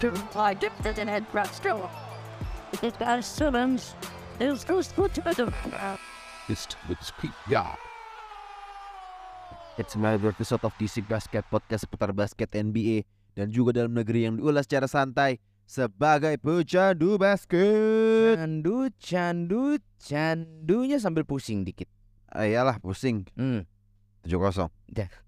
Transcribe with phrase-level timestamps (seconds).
[0.00, 0.08] the
[6.48, 7.76] just would speak God.
[9.76, 13.04] It's another episode of DC Basket Podcast seputar basket NBA
[13.36, 15.36] dan juga dalam negeri yang diulas secara santai
[15.68, 18.40] sebagai pecandu basket.
[18.40, 21.90] Candu, candu, candunya sambil pusing dikit.
[22.32, 23.28] Ah, iyalah pusing.
[23.36, 23.68] Hmm.
[24.24, 24.72] 7-0.
[24.88, 25.25] Udah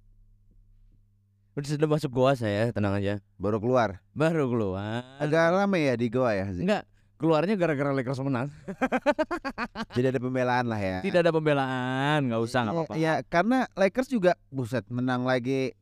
[1.66, 3.18] sudah masuk goa saya, tenang aja.
[3.34, 3.98] Baru keluar.
[4.14, 5.02] Baru keluar.
[5.18, 6.46] Agak rame ya di Goa ya.
[6.46, 6.86] Enggak,
[7.18, 8.46] keluarnya gara-gara Lakers menang.
[9.98, 10.98] Jadi ada pembelaan lah ya.
[11.02, 12.94] Tidak ada pembelaan, nggak usah, nggak Ya, apa-apa.
[12.94, 15.74] Ya karena Lakers juga buset menang lagi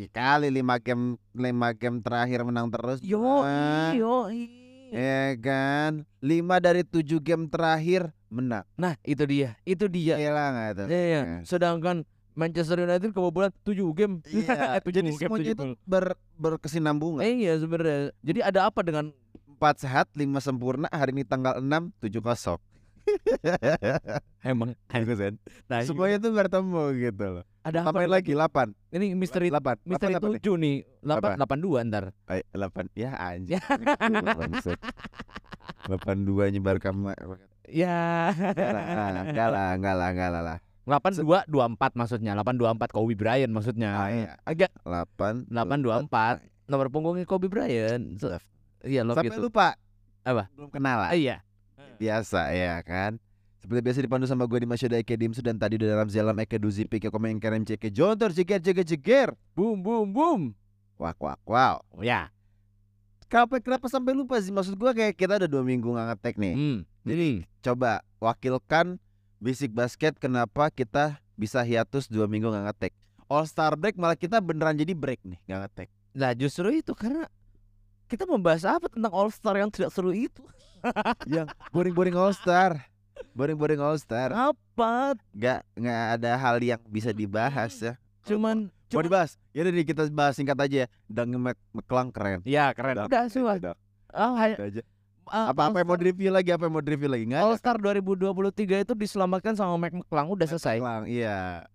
[0.00, 1.04] ya, kali 5 game
[1.36, 3.04] 5 game terakhir menang terus.
[3.04, 3.44] Yo,
[3.92, 4.32] yo,
[4.94, 8.64] Ya kan 5 dari 7 game terakhir menang.
[8.80, 10.16] Nah, itu dia, itu dia.
[10.16, 10.86] Iya lah nggak tuh.
[10.88, 11.20] Iya, iya.
[11.20, 11.38] Ya.
[11.44, 14.20] Sedangkan Manchester United kebobolan 7 game.
[14.28, 16.04] Iya, 7 jadi game, semuanya 7 itu ber,
[16.36, 17.24] berkesinambungan.
[17.24, 18.12] Eh, iya sebenarnya.
[18.20, 19.08] Jadi ada apa dengan
[19.56, 20.84] Empat sehat, lima sempurna.
[20.92, 22.60] Hari ini tanggal 6, 7 kosong.
[24.44, 24.76] emang
[25.70, 27.44] Nah, Semuanya itu bertemu gitu loh.
[27.64, 27.88] ada apa?
[27.88, 28.76] Tambahin lagi 8.
[28.92, 29.88] Ini misteri 8.
[29.88, 30.76] misteri 7 nih.
[31.00, 31.56] 8 Apa?
[31.56, 32.04] 82 ntar.
[32.28, 32.92] 8.
[32.92, 33.64] Ya anjir.
[34.36, 34.76] Bangsat.
[35.88, 37.16] 82 nyebar kamu.
[37.64, 38.28] Ya.
[38.36, 40.98] Enggak lah, enggak lah, enggak lah lah.
[41.02, 42.32] 82 24 maksudnya.
[42.38, 43.90] 824 Kobe Bryant maksudnya.
[43.92, 44.30] Ah, iya.
[44.42, 48.16] Agak 8 824 nomor punggungnya Kobe Bryant.
[48.16, 48.38] So-.
[48.80, 49.42] Iya, love Sampai itu.
[49.42, 49.74] lupa.
[50.22, 50.46] Apa?
[50.54, 51.10] Belum kenal lah.
[51.10, 51.42] Ah, iya.
[51.98, 53.18] Biasa ya kan.
[53.58, 56.54] Seperti biasa dipandu sama gue di Masyoda Eke Dimsu dan tadi udah dalam Zelam Eke
[56.54, 60.40] Duzi Pike Komen Kerem Ceke Jontor Jeger Jeger Jeger Boom boom boom.
[60.96, 62.30] Wak wak wow Oh, ya.
[63.26, 66.54] Kenapa, kenapa sampai lupa sih Maksud gue kayak kita udah dua minggu nggak ngetek nih
[66.54, 66.78] Hmm.
[67.02, 67.28] Jadi
[67.60, 69.02] coba wakilkan
[69.36, 72.92] Basic Basket kenapa kita bisa hiatus dua minggu nggak ngetek
[73.28, 77.28] All Star break malah kita beneran jadi break nih nggak ngetek Nah, justru itu karena
[78.08, 80.40] kita membahas apa tentang All Star yang tidak seru itu?
[81.28, 82.88] Yang boring-boring All Star
[83.36, 85.12] Boring-boring All Star Apa?
[85.36, 89.34] Nggak, nggak ada hal yang bisa dibahas ya Cuman Mau dibahas?
[89.50, 91.34] Ya udah kita bahas singkat aja ya Dang
[91.74, 93.10] McClung keren ya keren.
[93.10, 93.26] Udah.
[93.26, 93.58] Semua.
[94.14, 94.80] Oh, aja.
[95.30, 96.50] Ah, Apa-apa yang mau direview lagi?
[96.54, 97.24] Apa yang mau direview lagi?
[97.28, 97.42] Nggak.
[97.42, 100.76] All Star 2023 itu diselamatkan sama Mike McClung udah selesai.
[100.78, 101.66] McClung, iya.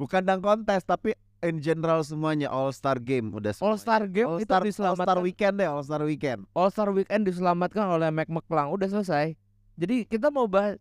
[0.00, 3.80] Bukan dang kontes tapi in general semuanya All Star game udah All semuanya.
[3.80, 5.06] Star Game All itu Star, All diselamatkan.
[5.08, 6.40] Star Weekend deh, All Star Weekend.
[6.52, 9.34] All Star Weekend diselamatkan oleh Mike McClung udah selesai.
[9.80, 10.76] Jadi kita mau bahas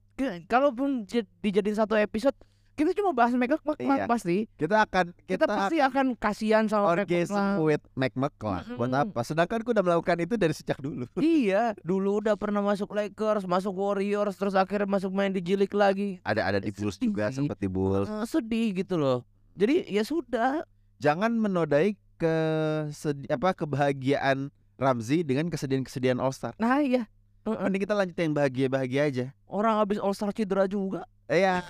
[0.51, 1.07] kalaupun
[1.39, 2.35] dijadiin satu episode
[2.79, 4.07] kita cuma bahas McClung Iya.
[4.07, 4.47] pasti.
[4.55, 7.67] Kita akan Kita, kita, pasti akan kasihan sama orgasm McClung.
[7.67, 8.63] with Mac McClung.
[8.79, 9.03] Buat Mm-mm.
[9.11, 9.19] apa?
[9.27, 11.03] Sedangkan aku udah melakukan itu dari sejak dulu.
[11.19, 16.23] iya, dulu udah pernah masuk Lakers, masuk Warriors, terus akhirnya masuk main di League lagi.
[16.23, 18.07] Ada ada di Bulls juga sempat di Bulls.
[18.07, 19.27] Eh, sedih gitu loh.
[19.59, 20.63] Jadi ya sudah.
[21.03, 22.35] Jangan menodai ke
[23.27, 26.55] apa kebahagiaan Ramzi dengan kesedihan-kesedihan All Star.
[26.55, 27.11] Nah iya,
[27.47, 27.63] Heeh.
[27.65, 29.25] Mending kita lanjutin yang bahagia-bahagia aja.
[29.49, 31.07] orang habis All Star cedera juga.
[31.29, 31.63] Iya.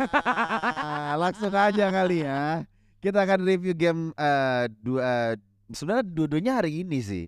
[1.21, 2.65] Langsung aja kali ya.
[2.99, 5.35] Kita akan review game eh dua
[5.71, 7.25] sebenarnya dua-duanya hari ini sih.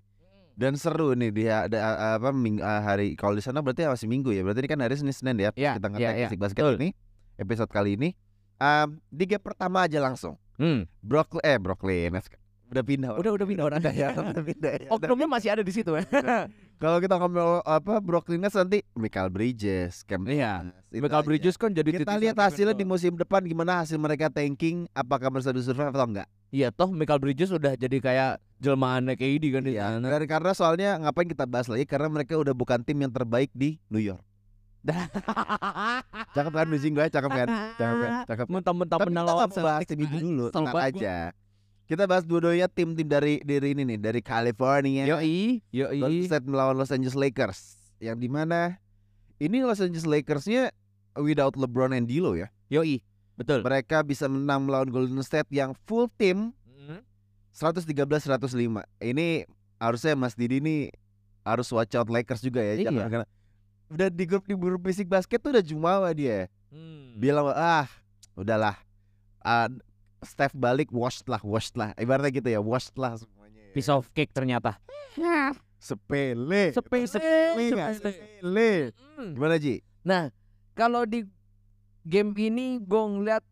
[0.52, 1.78] Dan seru nih dia ada
[2.20, 4.44] apa ming, eh, hari kalau di sana berarti masih minggu ya.
[4.44, 5.50] Berarti ini kan hari Senin Senin ya.
[5.56, 6.26] Iya, kita iya, ngetek iya.
[6.28, 6.76] Basic basket Betul.
[6.76, 6.88] ini
[7.40, 8.08] episode kali ini.
[8.60, 10.36] Em, di game pertama aja langsung.
[10.60, 10.84] Hmm.
[11.00, 12.12] Brooklyn eh Brooklyn
[12.72, 13.10] udah pindah.
[13.20, 14.88] Udah udah pindah orang ya, udah pindah ya.
[14.96, 16.04] Oknumnya masih ada di situ ya.
[16.82, 20.66] Kalau kita ngomong apa Brooklyn Nets nanti Michael Bridges, Cam Iya.
[20.90, 21.28] Michael aja.
[21.30, 25.54] Bridges kan jadi Kita lihat hasilnya di musim depan gimana hasil mereka tanking, apakah bisa
[25.62, 26.26] survive atau enggak?
[26.50, 30.10] Iya toh Michael Bridges udah jadi kayak jelmaannya KD kan di sana.
[30.10, 33.78] Dan karena soalnya ngapain kita bahas lagi karena mereka udah bukan tim yang terbaik di
[33.86, 34.26] New York.
[36.34, 37.48] Cakep kan Bridging gue, cakep kan?
[37.78, 38.12] Cakep kan?
[38.26, 38.46] Cakep.
[38.50, 39.94] Mentang-mentang Tapi kita menang lawan Celtics.
[39.94, 41.30] itu dulu, tenang aja.
[41.92, 45.04] Kita bahas dua-duanya tim-tim dari dari ini nih, dari California.
[45.04, 46.00] Yoi, yoi.
[46.00, 47.76] Golden State melawan Los Angeles Lakers.
[48.00, 48.80] Yang di mana
[49.36, 50.72] ini Los Angeles Lakersnya
[51.20, 52.48] without LeBron and D'Lo ya.
[52.72, 53.04] Yoi.
[53.36, 53.60] Betul.
[53.60, 57.04] Mereka bisa menang melawan Golden State yang full tim Hmm.
[57.52, 58.88] 113-105.
[59.04, 59.44] Ini
[59.76, 60.88] harusnya Mas Didi ini
[61.44, 62.72] harus watch out Lakers juga ya.
[62.80, 62.88] Iya.
[62.88, 63.26] Jangan karena
[63.92, 66.48] udah di grup di grup basic basket tuh udah jumawa dia.
[66.72, 67.20] Hmm.
[67.20, 67.84] Bilang ah
[68.32, 68.80] udahlah.
[69.44, 69.68] Ah,
[70.22, 71.90] Steph balik washed lah, washed lah.
[71.98, 73.58] Ibaratnya gitu ya, washed lah semuanya.
[73.58, 73.74] ya.
[73.74, 74.78] Piece of cake ternyata.
[75.82, 76.70] sepele.
[76.70, 77.94] Sepele, sepele, sepele.
[77.98, 78.70] sepele.
[79.18, 79.30] Mm.
[79.34, 79.82] Gimana Ji?
[80.06, 80.30] Nah,
[80.78, 81.26] kalau di
[82.06, 83.42] game ini gue ngeliat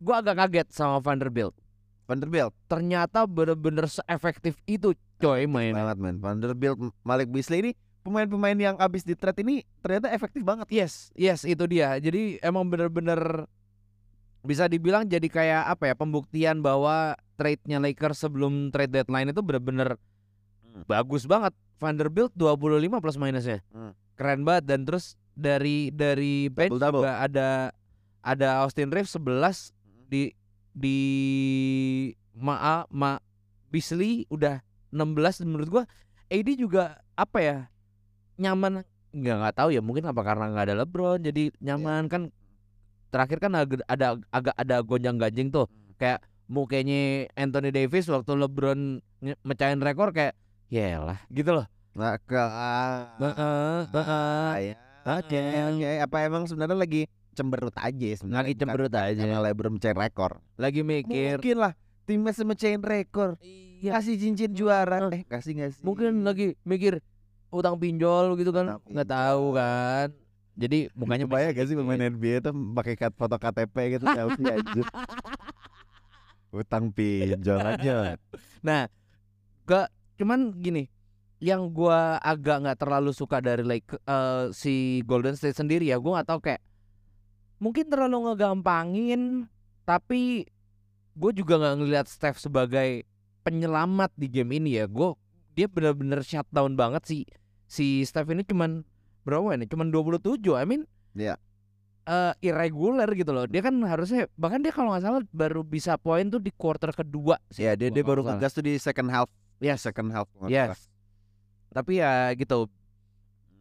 [0.00, 1.56] gue agak kaget sama Vanderbilt.
[2.04, 5.72] Vanderbilt Ternyata bener-bener seefektif itu coy main.
[5.72, 6.16] banget man.
[6.20, 10.66] Vanderbilt Malik Beasley ini pemain-pemain yang abis di trade ini ternyata efektif banget.
[10.72, 11.96] Yes, yes itu dia.
[12.00, 13.44] Jadi emang bener-bener
[14.40, 19.96] bisa dibilang jadi kayak apa ya pembuktian bahwa trade-nya Lakers sebelum trade deadline itu bener-bener
[20.70, 20.86] Hmm.
[20.86, 21.50] bagus banget.
[21.82, 23.58] Vanderbilt 25 plus minusnya.
[23.74, 23.90] Hmm.
[24.14, 27.02] Keren banget dan terus dari dari bench Double-double.
[27.02, 27.48] juga ada
[28.20, 29.74] ada Austin Reeves 11
[30.06, 30.30] di
[30.70, 30.98] di
[32.36, 33.18] ma ma
[33.66, 35.84] Beasley udah 16 dan menurut gua
[36.30, 37.56] AD juga apa ya
[38.36, 42.22] nyaman nggak nggak tahu ya mungkin apa karena nggak ada LeBron jadi nyaman kan
[43.10, 49.02] terakhir kan agak ada agak ada gonjang ganjing tuh kayak mukanya Anthony Davis waktu LeBron
[49.42, 50.34] mecahin rekor kayak
[50.66, 51.66] ya lah gitu loh
[52.22, 54.50] ke ah, Heeh, heeh.
[54.62, 54.74] ya.
[55.10, 55.40] Oke.
[55.68, 57.02] Oke, apa emang sebenarnya lagi
[57.32, 58.40] cemberut aja sebenarnya.
[58.40, 60.38] lagi cemberut aja Karena LeBron mecahin rekor.
[60.54, 61.72] lagi mikir Mungkin lah
[62.06, 63.36] timnya mecahin rekor.
[63.42, 65.10] iya Kasih cincin juara.
[65.10, 65.82] Eh, kasih nggak sih?
[65.82, 67.02] mungkin lagi mikir
[67.50, 70.08] utang pinjol gitu kan nggak tahu kan
[70.58, 74.82] jadi mukanya Kebayang gak sih pemain NBA tuh pakai kat- foto KTP gitu selfie aja.
[76.50, 78.18] Utang pinjol aja.
[78.60, 78.90] nah
[79.64, 79.86] ke
[80.18, 80.90] cuman gini
[81.40, 86.20] yang gua agak nggak terlalu suka dari like eh, si Golden State sendiri ya gua
[86.20, 86.60] nggak tahu kayak
[87.60, 89.46] mungkin terlalu ngegampangin
[89.84, 90.48] tapi
[91.12, 93.04] gue juga nggak ngelihat Steph sebagai
[93.44, 95.12] penyelamat di game ini ya gue
[95.52, 97.22] dia bener-bener shutdown banget sih
[97.68, 98.80] si Steph ini cuman
[99.30, 100.82] berapa ini cuman 27 I mean
[101.12, 101.38] Iya.
[102.02, 106.26] eh irregular gitu loh dia kan harusnya bahkan dia kalau nggak salah baru bisa poin
[106.26, 109.30] tuh di quarter kedua sih Ya dia dia baru ngegas tuh di second half.
[109.58, 109.80] Yes.
[109.80, 110.26] second half.
[110.44, 110.88] Yes.
[111.68, 112.66] Tapi ya gitu.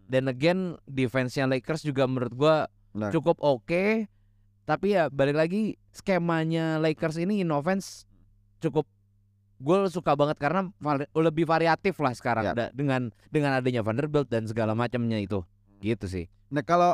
[0.06, 2.56] Dan again defense-nya Lakers juga menurut gua
[2.90, 3.14] Nah.
[3.14, 4.10] cukup oke.
[4.64, 8.10] Tapi ya balik lagi skemanya Lakers ini in offense
[8.60, 8.90] cukup
[9.58, 12.54] gue suka banget karena vari- lebih variatif lah sekarang Ya.
[12.56, 15.44] da- dengan dengan adanya Vanderbilt dan segala macamnya itu.
[15.80, 16.26] Gitu sih.
[16.52, 16.94] Nah kalau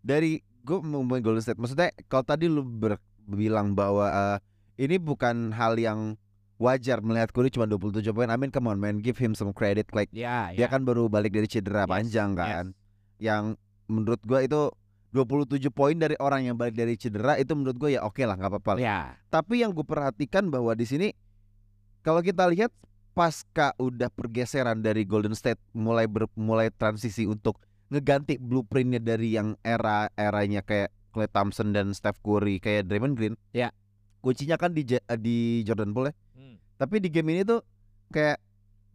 [0.00, 4.38] dari gue ngomongin Golden State, maksudnya kalau tadi lu ber- bilang bahwa eh,
[4.82, 6.18] ini bukan hal yang
[6.62, 8.30] wajar melihat Curry cuma 27 poin.
[8.30, 9.90] I mean come on man, give him some credit.
[9.90, 12.66] Like Ya, dia kan baru balik dari cedera Yes, panjang kan.
[13.18, 13.58] Yang
[13.90, 14.70] menurut gua itu
[15.12, 18.48] 27 poin dari orang yang balik dari cedera itu menurut gue ya oke lah nggak
[18.48, 18.72] apa-apa.
[18.80, 19.20] Ya.
[19.28, 21.08] Tapi yang gue perhatikan bahwa di sini
[22.00, 22.72] kalau kita lihat
[23.12, 27.60] pasca udah pergeseran dari Golden State mulai ber, mulai transisi untuk
[27.92, 33.36] ngeganti blueprintnya dari yang era eranya kayak Klay Thompson dan Steph Curry kayak Draymond Green.
[33.52, 33.68] Ya.
[34.24, 36.14] Kuncinya kan di Ja- di Jordan Poole ya.
[36.32, 36.56] Hmm.
[36.80, 37.60] Tapi di game ini tuh
[38.08, 38.40] kayak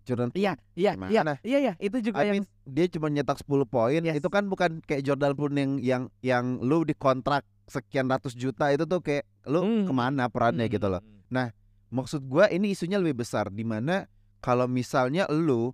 [0.01, 1.11] Jordan Iya, iya, Gimana?
[1.11, 3.99] iya, iya, iya, itu juga I yang mean, dia cuma nyetak 10 poin.
[3.99, 4.17] Yes.
[4.17, 8.87] Itu kan bukan kayak Jordan Poole yang yang yang lu dikontrak sekian ratus juta itu
[8.87, 9.83] tuh kayak lu Hmm.
[9.85, 11.03] ke mana perannya Hmm, gitu loh.
[11.03, 11.51] hmm,
[11.87, 14.07] Maksud gua ini isunya lebih besar di mana
[14.39, 15.71] kalau misalnya lu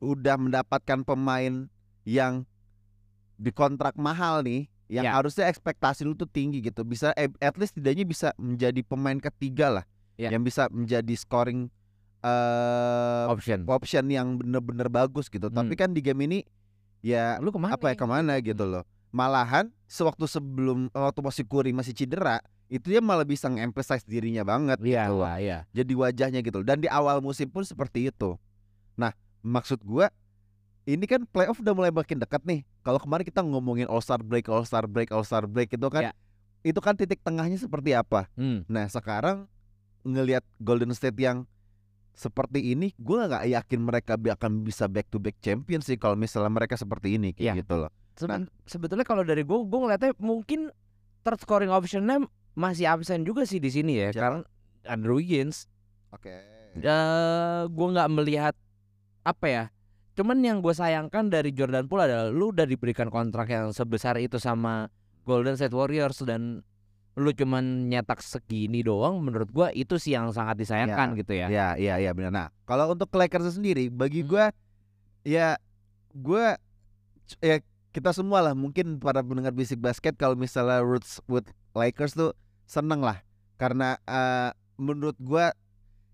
[0.00, 1.68] udah mendapatkan pemain
[2.04, 2.44] yang
[3.36, 5.12] dikontrak mahal nih, yang Ya.
[5.16, 6.82] harusnya ekspektasi lu tuh tinggi gitu.
[6.82, 9.84] Bisa eh, at least tidaknya bisa menjadi pemain ketiga lah
[10.14, 10.28] Ya.
[10.30, 11.72] yang bisa menjadi scoring
[12.22, 13.66] eh option.
[13.66, 15.50] option yang bener-bener bagus gitu.
[15.50, 15.80] Tapi Hmm.
[15.80, 16.38] kan di game ini
[17.00, 17.74] ya Lu ke mana?
[17.74, 18.86] apa ya ke mana gitu loh.
[19.10, 24.80] Malahan sewaktu sebelum waktu masih Curry masih cedera, itu dia malah bisa nge-emphasize dirinya banget
[24.80, 25.58] Iya, gitu lah, iya.
[25.74, 26.66] Jadi wajahnya gitu loh.
[26.66, 28.38] Dan di awal musim pun seperti itu.
[28.94, 29.12] Nah,
[29.42, 30.08] maksud gua
[30.84, 32.66] ini kan playoff udah mulai makin dekat nih.
[32.82, 36.10] Kalau kemarin kita ngomongin All Star break, All Star break, All Star break itu kan
[36.10, 36.12] Ya.
[36.62, 38.26] itu kan titik tengahnya seperti apa.
[38.34, 38.66] Hmm.
[38.66, 39.46] Nah, sekarang
[40.02, 41.46] ngelihat Golden State yang
[42.12, 46.50] seperti ini, gua nggak yakin mereka akan bisa back to back champion sih kalau misalnya
[46.50, 47.60] mereka seperti ini kayak Iya.
[47.62, 47.90] gitu loh.
[48.12, 50.68] Seben- sebetulnya kalau dari gue, gue ngeliatnya mungkin
[51.24, 52.20] third scoring optionnya
[52.52, 54.20] masih absen juga sih di sini ya, Siapa?
[54.20, 54.40] karena
[54.84, 55.64] Andrew Wiggins.
[56.12, 56.28] Oke.
[56.72, 58.54] eh gue nggak melihat
[59.22, 59.64] apa ya.
[60.12, 64.36] Cuman yang gue sayangkan dari Jordan Poole adalah lu udah diberikan kontrak yang sebesar itu
[64.36, 64.92] sama
[65.24, 66.60] Golden State Warriors dan
[67.12, 69.20] lu cuman nyetak segini doang.
[69.20, 71.46] Menurut gue itu sih yang sangat disayangkan gitu ya.
[71.48, 72.32] Ya, iya, iya benar.
[72.32, 74.28] Nah, kalau untuk Lakers sendiri, bagi Hmm.
[74.28, 74.44] gua
[75.22, 75.56] ya
[76.12, 76.58] gua
[77.24, 77.56] c- ya
[77.92, 82.32] kita semua lah mungkin para pendengar bisik basket kalau misalnya roots with Lakers tuh
[82.68, 83.20] seneng lah
[83.56, 85.52] karena eh, menurut gua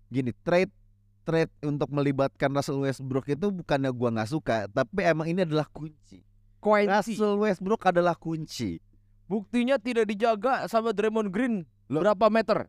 [0.07, 0.71] gini trade
[1.29, 6.25] trade untuk melibatkan Russell Westbrook itu bukannya gua nggak suka tapi emang ini adalah kunci
[6.57, 6.89] Quincy.
[6.89, 8.81] Russell Westbrook adalah kunci
[9.29, 11.61] Buktinya tidak dijaga sama Draymond Green.
[11.85, 12.01] Loh.
[12.01, 12.65] Berapa meter?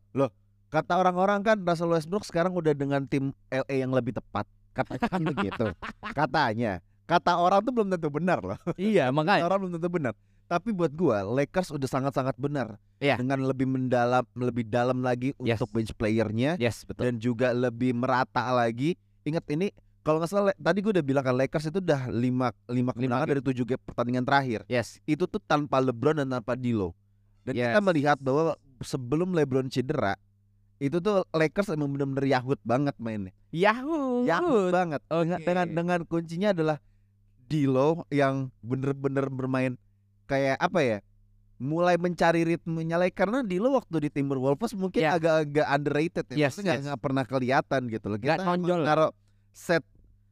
[0.69, 4.45] kata orang-orang kan Russell Westbrook sekarang udah dengan tim LA yang lebih tepat
[4.77, 5.67] Katanya begitu.
[6.19, 6.73] Katanya.
[7.09, 8.59] Kata orang tuh belum tentu benar loh.
[8.79, 10.15] iya Kata makanya orang belum tentu benar.
[10.51, 12.75] Tapi buat gua Lakers udah sangat-sangat benar.
[12.99, 13.15] Iya.
[13.23, 15.63] Dengan lebih mendalam lebih dalam lagi Yes.
[15.63, 18.99] untuk bench playernya yes betul dan juga lebih merata lagi.
[19.23, 19.71] Ingat ini
[20.03, 23.43] kalau nggak salah tadi gue udah bilang kan Lakers itu udah lima lima kemenangan dari
[23.47, 24.67] tujuh game pertandingan terakhir.
[24.67, 26.99] yes Itu tuh tanpa LeBron dan tanpa D'Lo.
[27.47, 27.87] Dan kita Yes.
[27.87, 30.19] melihat bahwa sebelum LeBron cedera
[30.81, 33.31] itu tuh Lakers emang bener-bener yahut banget mainnya.
[33.55, 34.99] Yahoo Yahut banget.
[35.07, 35.39] Oke.
[35.41, 36.83] dengan dengan kuncinya adalah
[37.47, 39.79] D'Lo yang bener-bener bermain
[40.31, 40.99] kayak apa ya?
[41.61, 45.19] Mulai mencari ritmenya lagi karena D'Lo waktu di Timberwolves mungkin Ya.
[45.19, 46.47] agak-agak underrated ya.
[46.47, 46.97] Yes, nggak yes.
[47.03, 48.17] pernah kelihatan gitu loh.
[48.17, 48.87] Nonjol.
[48.87, 49.11] naruh
[49.53, 49.83] set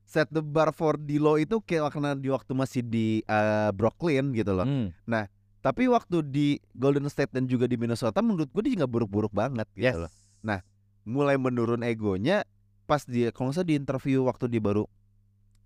[0.09, 4.57] set the bar for D'Lo itu kayak karena di waktu masih di eh, Brooklyn gitu
[4.57, 4.65] loh.
[4.65, 4.95] Hmm.
[5.59, 9.69] Tapi waktu di Golden State dan juga di Minnesota menurut gue dia nggak buruk-buruk banget
[9.77, 10.13] gitu yes loh.
[11.05, 12.47] Mulai menurun egonya
[12.89, 14.89] pas dia kalau salah di interview waktu dia baru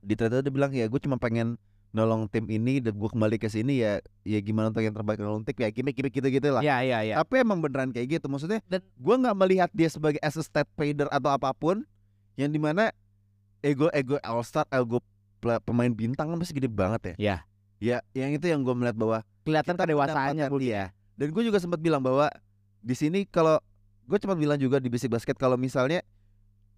[0.03, 1.55] di Twitter dia bilang ya gue cuma pengen
[1.93, 5.45] nolong tim ini dan gue kembali ke sini ya ya gimana untuk yang terbaik nolong
[5.45, 6.65] tim ya gimmick gimmick gitu gitu lah.
[6.65, 10.17] ya ya ya Tapi emang beneran kayak gitu maksudnya Dan- gue nggak melihat dia sebagai
[10.25, 11.85] as a stat pader atau apa pun
[12.41, 12.97] yang di mana
[13.61, 15.05] ego ego all star ego
[15.69, 17.15] pemain bintang kan pasti gede banget ya.
[17.21, 17.37] Ya.
[17.83, 20.95] Ya yang itu yang gue melihat bahwa kelihatan kedewasaannya dia.
[21.19, 22.31] Dan gue juga sempat bilang bahwa
[22.81, 23.59] di sini kalau
[24.07, 26.01] gue sempat bilang juga di basic basket kalau misalnya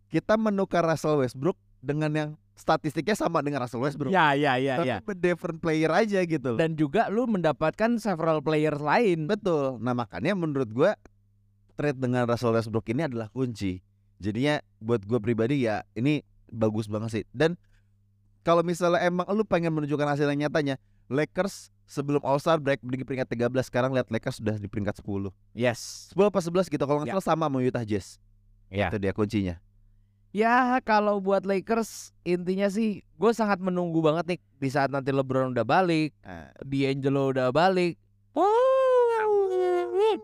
[0.08, 4.10] kita menukar Russell Westbrook dengan yang statistiknya sama dengan Russell Westbrook.
[4.10, 6.58] ya ya ya tapi ya different player aja gitu loh.
[6.58, 9.82] dan juga lu mendapatkan several players lain Betul.
[9.82, 10.90] Nah makanya menurut gue
[11.74, 13.82] trade dengan Russell Westbrook ini adalah kunci.
[14.22, 17.24] Jadinya buat gue pribadi ya ini bagus banget sih.
[17.34, 17.58] Dan
[18.46, 20.78] kalau misalnya emang lu pengen menunjukkan hasil yang nyatanya,
[21.10, 25.32] Lakers sebelum All Star break di peringkat 13 sekarang lihat Lakers sudah di peringkat 10.
[25.52, 27.14] yes 10 apa 11 gitu kalau nggak Ya.
[27.18, 28.22] salah sama sama Utah Jazz.
[28.70, 28.88] Ya.
[28.88, 29.58] Itu dia kuncinya.
[30.34, 35.54] Ya kalau buat Lakers intinya sih gue sangat menunggu banget nih di saat nanti LeBron
[35.54, 37.94] udah balik, Nah, D'Angelo udah balik.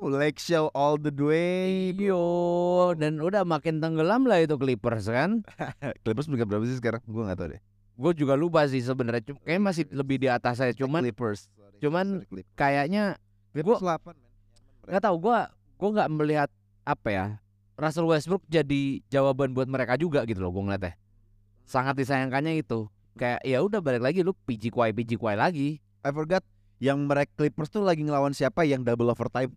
[0.02, 1.94] Lake Show all the way.
[1.94, 5.46] Yo dan udah makin tenggelam lah itu Clippers kan.
[6.02, 7.02] Clippers peringkat berapa sih sekarang?
[7.06, 7.60] Gue nggak tahu deh.
[7.94, 9.22] Gue juga lupa sih sebenarnya.
[9.46, 10.74] Kayaknya masih lebih di atas saya.
[10.74, 11.46] Cuman Clippers.
[11.78, 12.26] Cuman
[12.58, 13.14] kayaknya
[13.54, 14.18] Clippers 8 men.
[14.18, 14.90] Nyaman mereka.
[14.90, 15.38] nggak tahu gue
[15.78, 16.50] gue nggak melihat
[16.82, 17.26] apa ya
[17.80, 20.94] Russell Westbrook jadi jawaban buat mereka juga gitu loh gue ngeliatnya.
[21.64, 22.92] Sangat disayangkannya itu.
[23.16, 25.68] Kayak ya udah balik lagi lu PG Kawhi PG Kawhi lagi.
[26.04, 26.44] I forgot
[26.80, 29.56] yang mereka Clippers tuh lagi ngelawan siapa yang double overtime.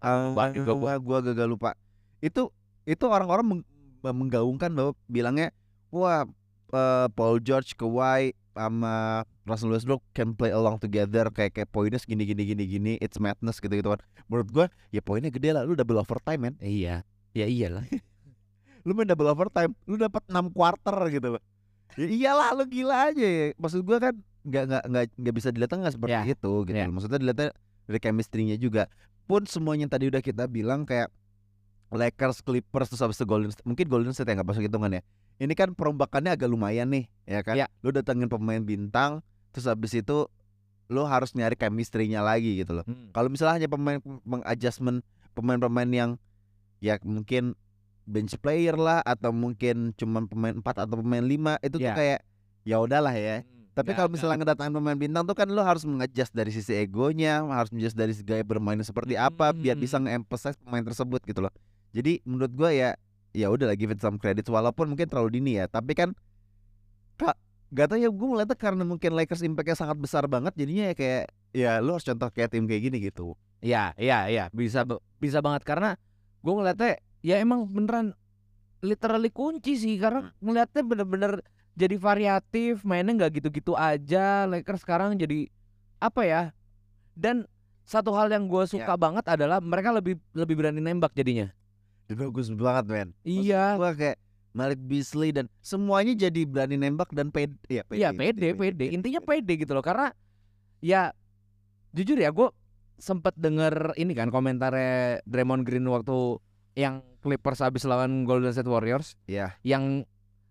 [0.00, 0.96] Ah, Lupa juga gua.
[0.96, 1.70] gua gua gagal lupa.
[2.24, 2.48] Itu
[2.88, 3.68] itu orang-orang meng-
[4.00, 5.52] menggaungkan bahwa bilangnya
[5.92, 6.24] wah
[6.72, 12.26] eh, Paul George, Kawhi sama Russell Westbrook can play along together kayak kayak poinnya segini
[12.26, 14.00] gini gini gini it's madness gitu gitu kan.
[14.26, 16.54] Menurut gua ya poinnya gede lah lu double overtime men.
[16.60, 17.06] Iya.
[17.30, 17.86] Ya iyalah.
[18.86, 21.42] Lu main double overtime, lu dapat 6 quarter gitu loh.
[22.00, 23.46] Ya iyalah lu gila aja ya.
[23.60, 26.72] Maksud gua kan nggak nggak nggak nggak bisa dilihat nggak seperti Ya, itu gitu.
[26.72, 26.92] loh.
[26.96, 27.48] Maksudnya dilihatnya
[27.84, 28.88] dari chemistry-nya juga.
[29.28, 31.12] Pun semuanya yang tadi udah kita bilang kayak
[31.92, 33.68] Lakers, Clippers terus habis itu Golden State.
[33.68, 35.02] Mungkin Golden State ya nggak masuk hitungan ya.
[35.40, 37.56] Ini kan perombakannya agak lumayan nih, ya kan?
[37.56, 37.66] Ya.
[37.80, 40.28] Lu datengin pemain bintang, terus habis itu
[40.86, 42.84] lu harus nyari chemistry-nya lagi gitu loh.
[42.84, 43.08] Hmm.
[43.10, 45.00] Kalau misalnya hanya pemain mengadjustment
[45.32, 46.10] pemain-pemain yang
[46.78, 47.54] ya mungkin
[48.04, 51.94] bench player lah atau mungkin cuman pemain 4 atau pemain 5 itu tuh Ya.
[51.94, 52.20] kayak
[52.66, 53.46] ya udahlah ya.
[53.70, 57.40] Tapi Nggak- kalau misalnya ngedatangin pemain bintang tuh kan lo harus mengadjust dari sisi egonya,
[57.46, 60.04] harus mengadjust dari gaya bermainnya seperti apa biar bisa Hmm.
[60.04, 61.54] nge-emphasize pemain tersebut gitu loh.
[61.94, 62.98] Jadi menurut gua ya
[63.30, 66.14] ya udah give it some credits walaupun mungkin terlalu dini ya, tapi kan
[67.20, 67.36] Kak,
[67.70, 71.24] gak tau ya gue ngeliatnya karena mungkin Lakers impactnya sangat besar banget jadinya ya kayak
[71.52, 73.36] ya lo harus contoh kayak tim kayak gini gitu.
[73.60, 74.88] Iya, iya, iya, bisa
[75.20, 76.00] bisa banget karena
[76.40, 78.16] gue ngeliatnya ya emang beneran
[78.80, 81.32] literally kunci sih karena ngeliatnya bener-bener
[81.76, 84.48] jadi variatif, mainnya nggak gitu-gitu aja.
[84.48, 85.52] Lakers sekarang jadi
[86.00, 86.42] apa ya?
[87.12, 87.44] Dan
[87.84, 91.52] satu hal yang gue suka banget adalah mereka lebih lebih berani nembak jadinya.
[92.14, 93.08] Bagus banget men.
[93.22, 93.78] Iya.
[93.78, 94.18] gua kayak
[94.50, 98.02] Malik Beasley dan semuanya jadi berani nembak dan pede ya pede.
[98.02, 98.86] Iya pede, pede.
[98.90, 100.10] Intinya pede gitu loh karena
[100.82, 101.14] ya
[101.94, 102.50] jujur ya gue
[102.98, 106.42] sempet denger ini kan komentarnya Draymond Green waktu
[106.74, 109.54] yang Clippers habis lawan Golden State Warriors Iya.
[109.62, 110.02] yang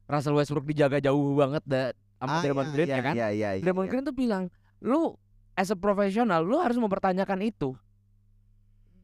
[0.10, 3.14] Russell Westbrook dijaga jauh banget da, sama Ah, Draymond iya, Green iya, ya kan.
[3.16, 3.64] Iya iya iya.
[3.64, 3.92] Draymond iya.
[3.94, 4.44] Green tuh bilang,
[4.82, 5.14] "Lu
[5.54, 7.76] as a professional lu harus mempertanyakan itu."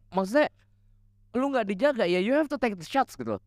[0.10, 0.48] Maksudnya
[1.36, 3.44] lu nggak dijaga ya you have to take the shots gitu loh.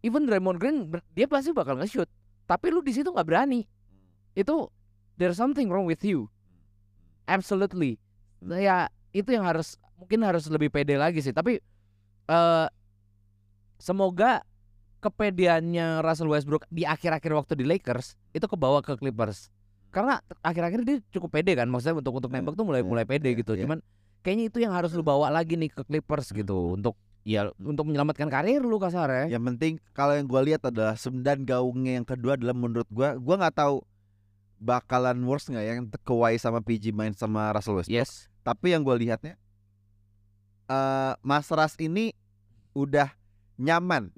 [0.00, 2.08] Even Draymond Green dia pasti bakal nge-shoot,
[2.48, 3.68] tapi lu di situ nggak berani.
[4.32, 4.72] Itu
[5.20, 6.32] there's something wrong with you.
[7.28, 8.00] Absolutely.
[8.40, 8.76] Nah, ya
[9.12, 11.32] itu yang harus mungkin harus lebih pede lagi sih.
[11.32, 11.60] Tapi
[12.26, 12.66] eh
[13.76, 14.44] semoga
[15.04, 19.52] kepedeannya Russell Westbrook di akhir-akhir waktu di Lakers itu kebawa ke Clippers.
[19.92, 23.32] Karena akhir-akhir dia cukup pede kan, maksudnya untuk untuk nembak tuh mulai iya, mulai pede
[23.32, 23.56] iya, gitu.
[23.56, 23.64] iya.
[23.64, 23.80] Cuman
[24.20, 28.30] kayaknya itu yang harus lu bawa lagi nih ke Clippers gitu untuk ya untuk menyelamatkan
[28.30, 29.34] karir lu kasar ya.
[29.34, 33.34] Yang penting kalau yang gue lihat adalah sembilan gaungnya yang kedua adalah menurut gue, gue
[33.34, 33.82] nggak tahu
[34.62, 37.98] bakalan worse nggak ya yang Kawhi sama PG main sama Russell Westbrook.
[37.98, 38.30] Yes.
[38.46, 39.34] Tapi yang gue lihatnya,
[40.70, 42.14] eh Mas Ras ini
[42.78, 43.10] udah
[43.58, 44.14] nyaman.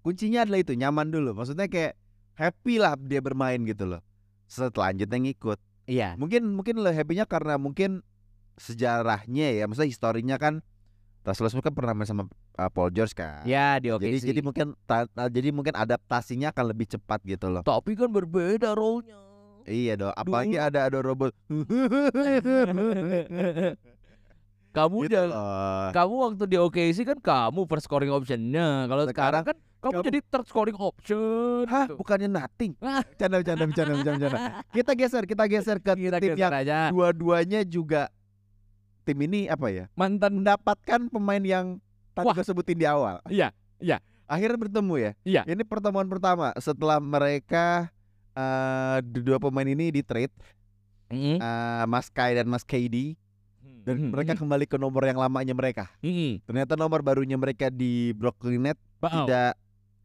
[0.00, 1.36] Kuncinya adalah itu nyaman dulu.
[1.36, 2.00] Maksudnya kayak
[2.40, 4.00] happy lah dia bermain gitu loh.
[4.48, 5.60] Selanjutnya ngikut.
[5.84, 6.16] Iya.
[6.16, 8.00] Mungkin mungkin lo happy-nya karena mungkin
[8.56, 10.64] sejarahnya ya, maksudnya historinya kan
[11.20, 12.24] Russell Westbrook kan pernah main sama
[12.54, 13.44] uh, Paul George kan.
[13.44, 17.48] Ya di oke jadi jadi mungkin ta- uh, jadi mungkin adaptasinya akan lebih cepat gitu
[17.48, 17.60] loh.
[17.60, 19.20] tapi kan berbeda role-nya.
[19.62, 21.36] Iya dong, apalagi ada ada robot.
[24.70, 25.90] kamu Gitu loh.
[25.90, 28.86] kamu waktu di OKC kan kamu first scoring optionnya.
[28.86, 31.66] Kalau sekarang, Sekarang kan kamu, kamu- jadi third scoring option.
[31.66, 31.98] Hah, gitu.
[31.98, 32.72] bukannya nothing.
[32.80, 33.02] Ah.
[33.02, 34.38] Bercanda, bercanda, bercanda, bercanda, bercanda.
[34.70, 36.78] Kita geser, kita geser ke Kita tim geser yang aja.
[36.88, 38.08] dua-duanya juga
[39.02, 39.84] tim ini apa ya?
[39.94, 41.78] Mantan Mendapatkan pemain yang
[42.12, 42.34] tadi Wah.
[42.36, 43.20] gue sebutin di awal.
[43.28, 43.98] Iya, iya.
[44.30, 45.12] Akhirnya bertemu ya.
[45.26, 45.42] Iya.
[45.44, 47.90] Ini pertemuan pertama setelah mereka
[48.30, 50.30] eh dua pemain ini di trade
[51.10, 51.42] Mm-mm.
[51.42, 53.18] eh, Mas Kai dan Mas KD
[53.82, 54.10] dan Mm-mm.
[54.14, 55.90] mereka kembali ke nomor yang lamanya mereka.
[55.98, 56.38] Mm-mm.
[56.46, 59.24] Ternyata nomor barunya mereka di Brooklyn Net Wow.
[59.26, 59.52] tidak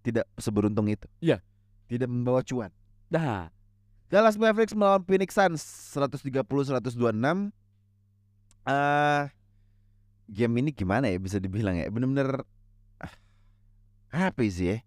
[0.02, 1.06] tidak seberuntung itu.
[1.20, 1.44] Iya.
[1.86, 2.72] Tidak membawa cuan.
[3.12, 3.52] Dah.
[4.08, 5.62] Dallas Mavericks melawan Phoenix Suns
[5.94, 6.80] 130-126.
[8.66, 9.24] Eh
[10.26, 11.88] game ini gimana ya bisa dibilang ya?
[11.90, 12.42] Bener-bener
[13.00, 13.14] ah,
[14.12, 14.78] apa sih ya?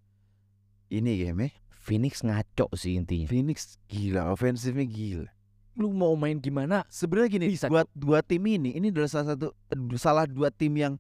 [0.91, 1.51] Ini game ya.
[1.89, 3.25] Phoenix ngaco sih intinya.
[3.25, 5.31] Phoenix gila, ofensifnya gila.
[5.79, 6.85] Lu mau main gimana?
[6.91, 9.55] Sebenarnya gini, Bisa, buat dua tim ini, ini adalah salah satu
[9.97, 10.99] salah dua tim yang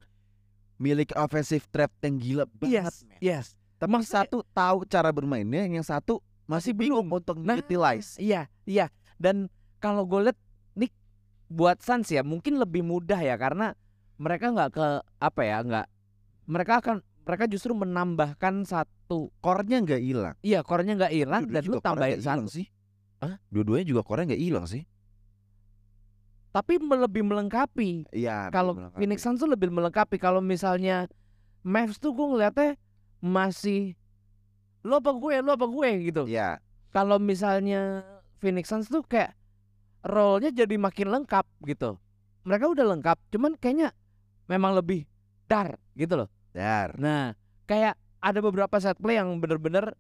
[0.79, 2.87] milik offensive trap yang gila banget.
[2.89, 3.19] Yes, men.
[3.21, 3.47] yes.
[3.77, 8.17] Tapi satu tahu cara bermainnya, yang satu masih bingung untuk Nah, utilize.
[8.17, 8.89] Iya, iya.
[9.21, 10.33] Dan kalau gue
[11.49, 13.73] buat Suns ya mungkin lebih mudah ya karena
[14.20, 14.87] mereka nggak ke
[15.18, 15.87] apa ya nggak
[16.49, 20.35] mereka akan mereka justru menambahkan satu Core-nya nggak hilang.
[20.40, 22.68] iya core-nya nggak hilang dan lu tambahin satu sih.
[23.20, 23.37] Hah?
[23.49, 24.85] Dua-duanya juga core nggak hilang sih.
[26.49, 28.49] tapi lebih melengkapi Iya.
[28.51, 28.75] kalau.
[28.96, 31.07] Phoenix Suns tuh lebih melengkapi kalau misalnya
[31.62, 32.75] Mavs tuh gue ngeliatnya
[33.20, 33.94] masih
[34.83, 36.59] lo apa gue lo apa gue gitu Iya.
[36.90, 38.03] kalau misalnya
[38.40, 39.38] Phoenix Suns tuh kayak
[40.09, 42.01] role-nya jadi makin lengkap gitu.
[42.49, 43.92] Mereka udah lengkap, cuman kayaknya
[44.49, 45.05] memang lebih
[45.44, 46.29] dar gitu loh.
[46.57, 46.97] Dar.
[46.97, 47.37] Nah,
[47.68, 49.92] kayak ada beberapa set play yang bener-bener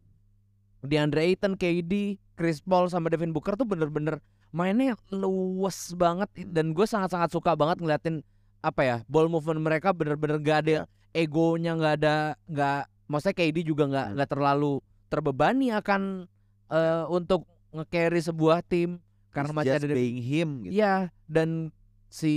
[0.80, 6.86] DeAndre Ayton, KD, Chris Paul sama Devin Booker tuh bener-bener mainnya luwes banget dan gue
[6.88, 8.24] sangat-sangat suka banget ngeliatin
[8.64, 10.76] apa ya ball movement mereka bener-bener gak ada
[11.12, 12.14] egonya nggak ada
[12.48, 12.80] nggak
[13.12, 14.14] maksudnya KD juga nggak Hmm.
[14.16, 14.72] nggak terlalu
[15.12, 16.24] terbebani akan
[16.68, 20.72] eh, untuk nge-carry sebuah tim karena masih just ada being him gitu.
[20.80, 21.70] Iya, dan
[22.08, 22.34] si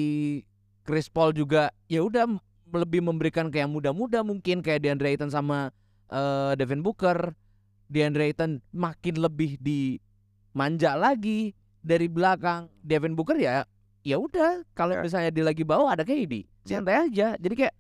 [0.84, 2.28] Chris Paul juga ya udah
[2.72, 5.72] lebih memberikan kayak muda-muda mungkin kayak DeAndre Ayton sama
[6.12, 7.36] eh, Devin Booker.
[7.92, 11.52] DeAndre Ayton makin lebih dimanja lagi
[11.84, 12.72] dari belakang.
[12.80, 13.68] Devin Booker ya
[14.02, 15.04] ya udah kalau Ya.
[15.06, 17.38] misalnya dia lagi bawah ada KD, santai aja.
[17.38, 17.76] Jadi kayak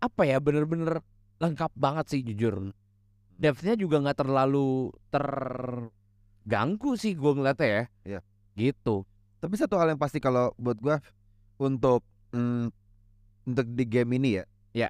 [0.00, 1.00] apa ya bener-bener
[1.40, 2.72] lengkap banget sih jujur.
[3.40, 4.92] Depth-nya juga nggak terlalu
[6.42, 7.84] terganggu sih gue ngeliatnya ya.
[8.02, 8.20] Iya.
[8.56, 9.04] Gitu.
[9.38, 11.00] Tapi satu hal yang pasti kalau buat gua
[11.56, 12.68] untuk mm,
[13.46, 14.44] untuk di game ini ya.
[14.72, 14.88] Ya.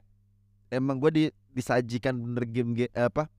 [0.68, 3.30] Emang gua di, disajikan bener game, ge- apa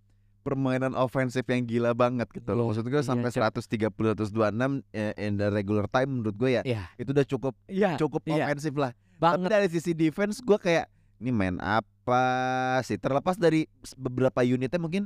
[0.41, 2.65] permainan ofensif yang gila banget gitu loh.
[2.65, 3.61] Loh, Maksud gua iya, sampai Cok.
[3.61, 6.83] 130 126 eh, in the regular time menurut gua ya Iya.
[6.97, 7.91] itu udah cukup Iya.
[7.95, 8.45] cukup iya.
[8.47, 8.91] ofensif lah.
[8.91, 9.49] Tapi Banget.
[9.49, 10.89] dari sisi defense gua kayak
[11.21, 12.21] ini main apa
[12.81, 12.97] sih?
[12.97, 15.05] Terlepas dari beberapa unitnya mungkin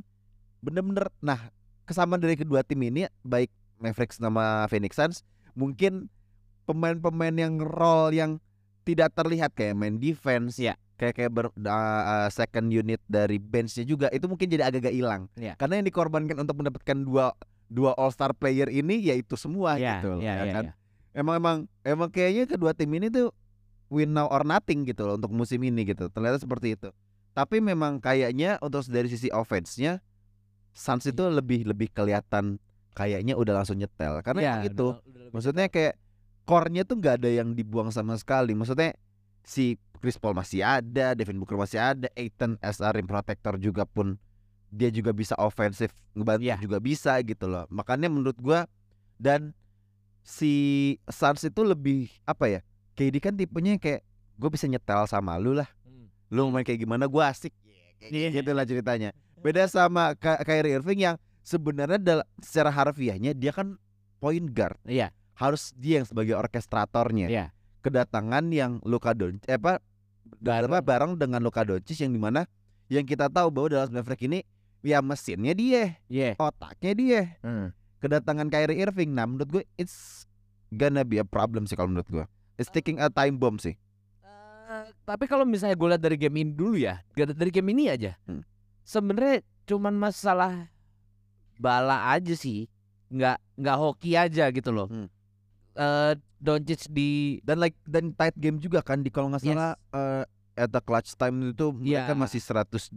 [0.64, 1.52] bener-bener nah
[1.86, 5.22] kesamaan dari kedua tim ini baik Mavericks sama Phoenix Suns
[5.54, 6.10] mungkin
[6.66, 8.32] pemain-pemain yang role yang
[8.86, 10.78] tidak terlihat kayak main defense Iya.
[10.96, 15.54] kayak kayak ber, uh, second unit dari benchnya juga itu mungkin jadi agak-agak hilang Iya.
[15.56, 20.22] karena yang dikorbankan untuk mendapatkan dua dua all star player ini yaitu semua Iya, gitu
[20.22, 20.74] iya, ya iya, kan iya.
[21.18, 23.34] emang emang emang kayaknya kedua tim ini tuh
[23.90, 26.10] win now or nothing gitu loh untuk musim ini gitu.
[26.10, 26.90] Ternyata seperti itu.
[27.36, 30.02] Tapi memang kayaknya untuk dari sisi offense-nya
[30.76, 32.60] Suns itu lebih lebih kelihatan
[32.92, 35.96] kayaknya udah langsung nyetel karena Iya, emang itu udah- udah maksudnya kayak
[36.44, 38.52] core-nya tuh nggak ada yang dibuang sama sekali.
[38.54, 38.94] Maksudnya
[39.42, 43.88] si Chris Paul masih ada, Devin Booker masih ada, Aiton as a rim protector juga
[43.88, 44.20] pun
[44.70, 46.60] dia juga bisa ofensif ngebantu Iya.
[46.60, 47.64] juga bisa gitu loh.
[47.72, 48.68] Makanya menurut gua
[49.16, 49.56] dan
[50.22, 50.54] si
[51.08, 52.60] Suns itu lebih apa ya?
[52.94, 54.04] KD kan tipenya kayak
[54.36, 55.68] gue bisa nyetel sama lu lah.
[55.84, 56.12] Hmm.
[56.30, 57.56] Lu main kayak gimana gua asik.
[58.02, 58.30] Iya.
[58.32, 59.16] Gitu lah ceritanya.
[59.46, 63.78] Beda sama Ka- Kyrie Irving yang sebenarnya dal- secara harfiahnya dia kan
[64.18, 64.82] point guard.
[64.82, 65.14] Iya.
[65.38, 67.30] Harus dia yang sebagai orkestratornya.
[67.30, 67.46] Iya.
[67.86, 69.78] Kedatangan yang Luka Doncic eh, apa
[70.42, 70.74] Bareng.
[70.74, 72.50] apa bareng dengan Luka Doncic yang di mana
[72.90, 74.42] yang kita tahu bahwa Dallas Mavericks ini
[74.82, 76.34] ya mesinnya dia, Iya.
[76.38, 77.22] otaknya dia.
[77.42, 77.70] Hmm.
[78.02, 80.26] Kedatangan Kyrie Irving, nah menurut gue it's
[80.70, 82.26] gonna be a problem sih kalau menurut gue.
[82.58, 83.78] It's taking a time bomb sih.
[84.22, 87.90] Eh, tapi kalau misalnya gue lihat dari game ini dulu ya, gak dari game ini
[87.90, 88.18] aja.
[88.26, 88.42] Hmm.
[88.86, 90.70] Sebenarnya cuman masalah
[91.56, 92.70] bala aja sih,
[93.10, 94.86] nggak nggak hoki aja gitu loh.
[94.86, 95.10] Hmm.
[95.74, 97.10] Eh Doncic di
[97.42, 99.50] dan like dan tight game juga kan di kalau nggak Yes.
[99.52, 100.24] salah eh,
[100.56, 102.16] at the clutch time itu mereka Iya.
[102.16, 102.94] masih 102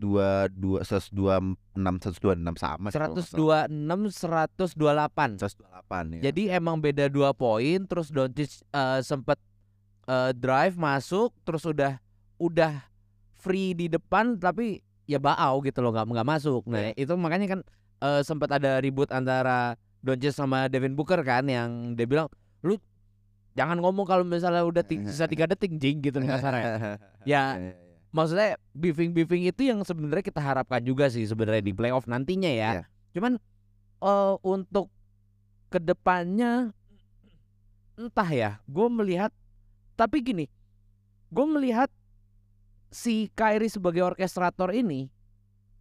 [0.53, 2.21] 2 126 126
[2.55, 3.65] sama sih kalau nggak salah.
[3.67, 5.41] 126 128.
[5.41, 6.21] 128 ya.
[6.29, 9.41] Jadi emang beda dua poin terus Doncic eh, sempet
[10.05, 11.97] eh, drive masuk terus udah
[12.37, 12.85] udah
[13.33, 16.69] free di depan tapi ya baau gitu loh nggak nggak masuk.
[16.69, 17.61] Nah, itu makanya kan
[18.05, 22.29] eh, sempat ada ribut antara Doncic sama Devin Booker kan yang dia bilang
[22.63, 22.77] lu
[23.57, 26.65] jangan ngomong kalau misalnya udah sisa tiga detik jing gitu nih kasarnya.
[27.27, 27.75] Ya Iya, iya, iya.
[28.15, 32.71] maksudnya beefing beefing itu yang sebenarnya kita harapkan juga sih sebenarnya di playoff nantinya ya.
[32.79, 32.83] Iya.
[33.17, 33.33] Cuman
[34.05, 34.93] eh, untuk
[35.69, 36.73] ke depannya
[37.99, 39.35] entah ya, gue melihat
[39.99, 40.47] tapi gini,
[41.35, 41.91] gue melihat
[42.89, 45.13] si Kyrie sebagai orkestrator ini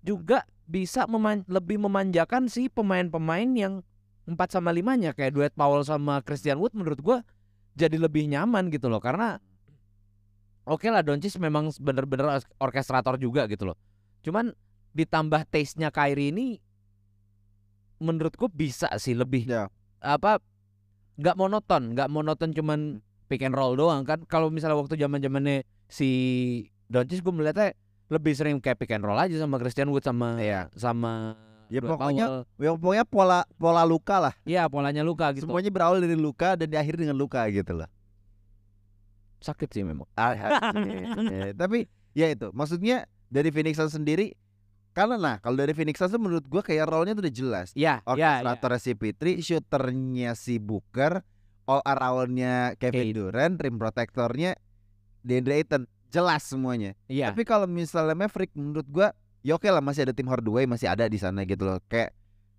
[0.03, 3.73] juga bisa meman- lebih memanjakan si pemain-pemain yang
[4.27, 7.17] 4 sama 5-nya kayak duet Powell sama Christian Wood menurut gua
[7.79, 9.39] jadi lebih nyaman gitu loh karena
[10.67, 13.77] oke lah Doncic memang bener-bener ork- orkestrator juga gitu loh.
[14.19, 14.51] Cuman
[14.91, 16.59] ditambah taste-nya Kyrie ini
[18.03, 19.71] menurutku bisa sih lebih Ya.
[20.03, 20.43] apa
[21.17, 22.99] nggak monoton, nggak monoton cuman
[23.31, 24.21] pick and roll doang kan.
[24.27, 26.09] Kalau misalnya waktu zaman-zamannya si
[26.87, 27.75] Doncic gue melihatnya
[28.07, 30.71] lebih sering kayak pick and roll aja sama Christian Wood sama Iya.
[30.73, 31.35] sama
[31.67, 32.63] Ya, Dwight pokoknya- Powell.
[32.63, 34.33] Ya, pokoknya pola pola luka lah.
[34.41, 35.43] Iya polanya luka gitu.
[35.43, 37.91] Semuanya berawal dari luka dan diakhiri dengan luka gitu lah.
[39.37, 40.09] sakit sih memang.
[40.15, 40.47] Ah, ya,
[41.61, 44.33] tapi ya itu maksudnya dari Phoenix Suns sendiri
[44.95, 47.67] karena nah kalau dari Phoenix Suns menurut gua kayak role-nya tuh udah jelas.
[47.75, 48.41] Ya, ya, ya.
[48.41, 51.21] Orkestratornya si Pitri, shooternya si Booker,
[51.65, 53.13] all around-nya Kevin.
[53.13, 54.57] Durant, rim protectornya
[55.21, 56.95] DeAndre Ayton, jelas semuanya.
[57.07, 57.31] Iya.
[57.31, 59.11] Tapi kalau misalnya Maverick menurut gua
[59.43, 61.79] ya oke lah masih ada tim Hardaway masih ada di sana gitu loh.
[61.87, 62.11] Kayak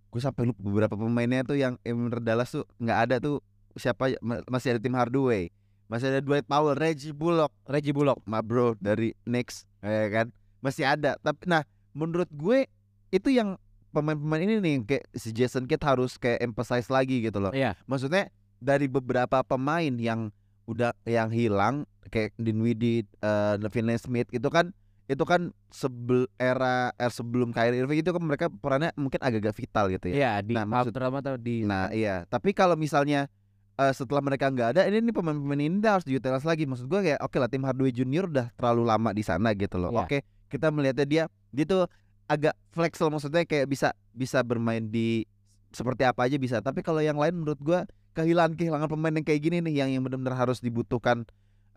[0.09, 3.45] gue sampai lupa beberapa pemainnya tuh yang yang bener Dallas tuh nggak ada tuh
[3.77, 5.53] siapa ma- masih ada tim Hardaway.
[5.89, 8.21] Masih ada Dwight Powell, Reggie Bullock, Reggie Bullock.
[8.29, 10.27] ma bro dari Knicks ya kan.
[10.61, 11.17] Masih ada.
[11.21, 11.65] Tapi nah
[11.97, 12.69] menurut gue
[13.09, 13.57] itu yang
[13.89, 17.53] pemain-pemain ini nih kayak si Jason Kidd harus kayak emphasize lagi gitu loh.
[17.57, 17.73] Iya.
[17.89, 18.29] Maksudnya
[18.61, 20.29] dari beberapa pemain yang
[20.69, 24.77] udah yang hilang kayak Dinwiddie, uh, Finley Smith itu kan
[25.09, 29.89] itu kan sebel era era sebelum Kyrie Irving itu kan mereka perannya mungkin agak-agak vital
[29.89, 30.17] gitu ya.
[30.21, 33.33] Iya, di Nah, maksud- atau di Nah iya, tapi kalau misalnya
[33.81, 36.69] eh, setelah mereka nggak ada, ini nih pemain-pemain ini harus diutilize lagi.
[36.69, 39.89] Maksud gue kayak oke lah tim Hardaway Junior udah terlalu lama di sana gitu loh.
[39.97, 40.05] Iya.
[40.05, 40.19] Oke,
[40.53, 41.89] kita melihatnya dia dia tuh
[42.29, 45.25] agak fleksibel maksudnya kayak bisa bisa bermain di
[45.73, 46.61] seperti apa aja bisa.
[46.61, 47.81] Tapi kalau yang lain menurut gue
[48.19, 51.23] kehilangan kehilangan pemain yang kayak gini nih yang yang benar-benar harus dibutuhkan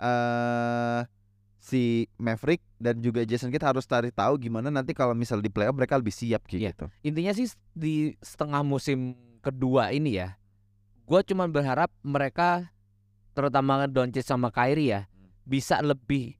[0.01, 1.05] eh
[1.61, 5.77] si Maverick dan juga Jason Kidd harus cari tahu gimana nanti kalau misal di playoff
[5.77, 6.71] mereka lebih siap kayak Iya.
[6.73, 6.85] gitu.
[7.05, 7.45] intinya sih
[7.77, 9.13] di setengah musim
[9.45, 10.41] kedua ini ya,
[11.05, 12.73] gue cuman berharap mereka
[13.37, 15.01] terutama Doncic sama Kyrie ya
[15.45, 16.33] bisa lebih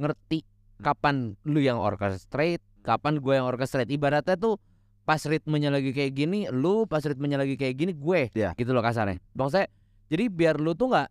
[0.00, 0.48] ngerti
[0.80, 3.88] kapan lu yang orchestrate, kapan gue yang orchestrate.
[3.92, 4.56] Ibaratnya tuh
[5.04, 8.56] pas ritmenya lagi kayak gini, lu pas ritmenya lagi kayak gini, gue Iya.
[8.56, 9.20] gitu loh kasarnya.
[9.36, 9.68] Bang saya,
[10.08, 11.08] jadi biar lu tuh nggak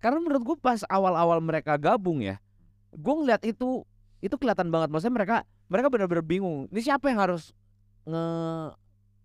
[0.00, 2.36] karena menurut gue pas awal-awal mereka gabung ya,
[2.92, 3.82] gue ngeliat itu
[4.20, 4.92] itu kelihatan banget.
[4.92, 6.68] Maksudnya mereka mereka benar-benar bingung.
[6.70, 7.50] Ini siapa yang harus
[8.06, 8.24] nge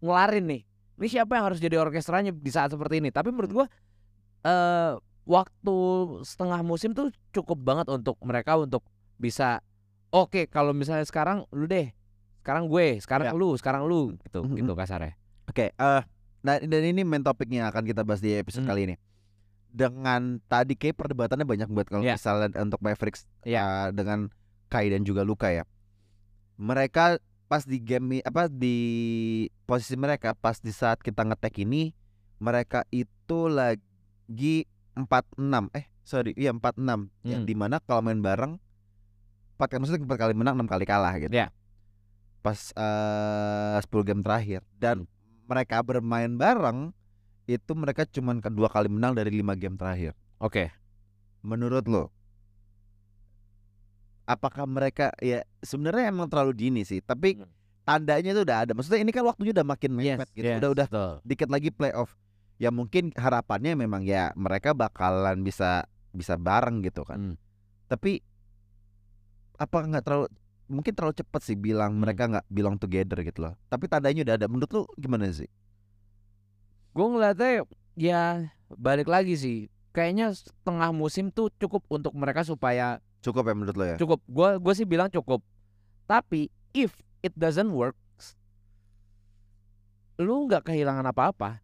[0.02, 0.62] ngelarin nih?
[1.02, 3.10] Ini siapa yang harus jadi orkestranya di saat seperti ini?
[3.14, 3.66] Tapi menurut gue
[4.42, 4.94] eh
[5.28, 5.76] waktu
[6.26, 8.82] setengah musim tuh cukup banget untuk mereka untuk
[9.22, 9.62] bisa
[10.10, 11.94] oke kalau misalnya sekarang lu deh,
[12.42, 13.34] sekarang gue, sekarang Ya.
[13.34, 14.56] lu, sekarang lu gitu Mhm.
[14.58, 15.14] gitu kasarnya.
[15.46, 16.02] Oke, eh
[16.42, 18.72] nah dan ini main topiknya akan kita bahas di episode Hmm.
[18.74, 18.96] kali ini.
[19.70, 22.18] Dengan tadi kayak perdebatannya banyak buat kalau Iya.
[22.18, 23.62] misalnya untuk Mavericks Iya.
[23.62, 24.28] eh, dengan
[24.68, 25.64] Kai dan juga Luka ya.
[26.58, 28.78] Mereka pas di game apa di
[29.66, 31.92] posisi mereka pas di saat kita ngetek ini
[32.40, 34.64] mereka itu lagi
[34.96, 37.50] 4-6 eh sorry iya 4-6 yang Hmm.
[37.50, 38.56] di mana kalau main bareng
[39.54, 41.52] empat kali maksudnya empat kali menang enam kali kalah gitu Iya.
[42.42, 45.06] Pas eh 10 game terakhir dan
[45.46, 46.90] mereka bermain bareng
[47.46, 50.74] itu mereka cuman kedua kali menang dari lima game terakhir Oke.
[51.42, 52.10] menurut lo
[54.26, 57.50] apakah mereka ya sebenarnya emang terlalu dini sih, tapi Hmm.
[57.84, 58.72] tandanya tuh udah ada.
[58.72, 60.48] Maksudnya ini kan waktunya udah makin Yes, mepet gitu.
[60.48, 61.14] yes, Udah udah betul.
[61.28, 62.16] dikit lagi playoff.
[62.56, 67.36] Ya mungkin harapannya memang ya mereka bakalan bisa bisa bareng gitu kan.
[67.36, 67.38] Hmm.
[67.90, 68.22] Tapi
[69.58, 70.28] apa nggak terlalu
[70.72, 72.02] mungkin terlalu cepat sih bilang Hmm.
[72.02, 73.54] mereka nggak belong together gitu loh.
[73.68, 74.48] Tapi tandanya udah ada.
[74.48, 75.52] Menurut lu gimana sih?
[76.92, 78.22] Gue ngeliatnya ya
[78.72, 79.58] balik lagi sih.
[79.92, 83.98] Kayaknya setengah musim tuh cukup untuk mereka supaya Cukup ya menurut lo ya?
[84.00, 84.24] cukup.
[84.26, 85.44] Gue gue sih bilang cukup.
[86.08, 87.96] Tapi if it doesn't work,
[90.16, 91.60] lu nggak kehilangan apa-apa.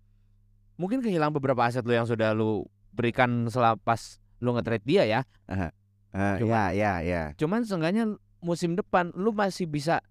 [0.75, 5.21] Mungkin kehilangan beberapa aset lu yang sudah lu berikan selepas lu nge-trade dia ya.
[5.47, 7.21] Ah, Cuma- ya ya ya.
[7.33, 10.01] Cuman seenggaknya musim depan lu masih bisa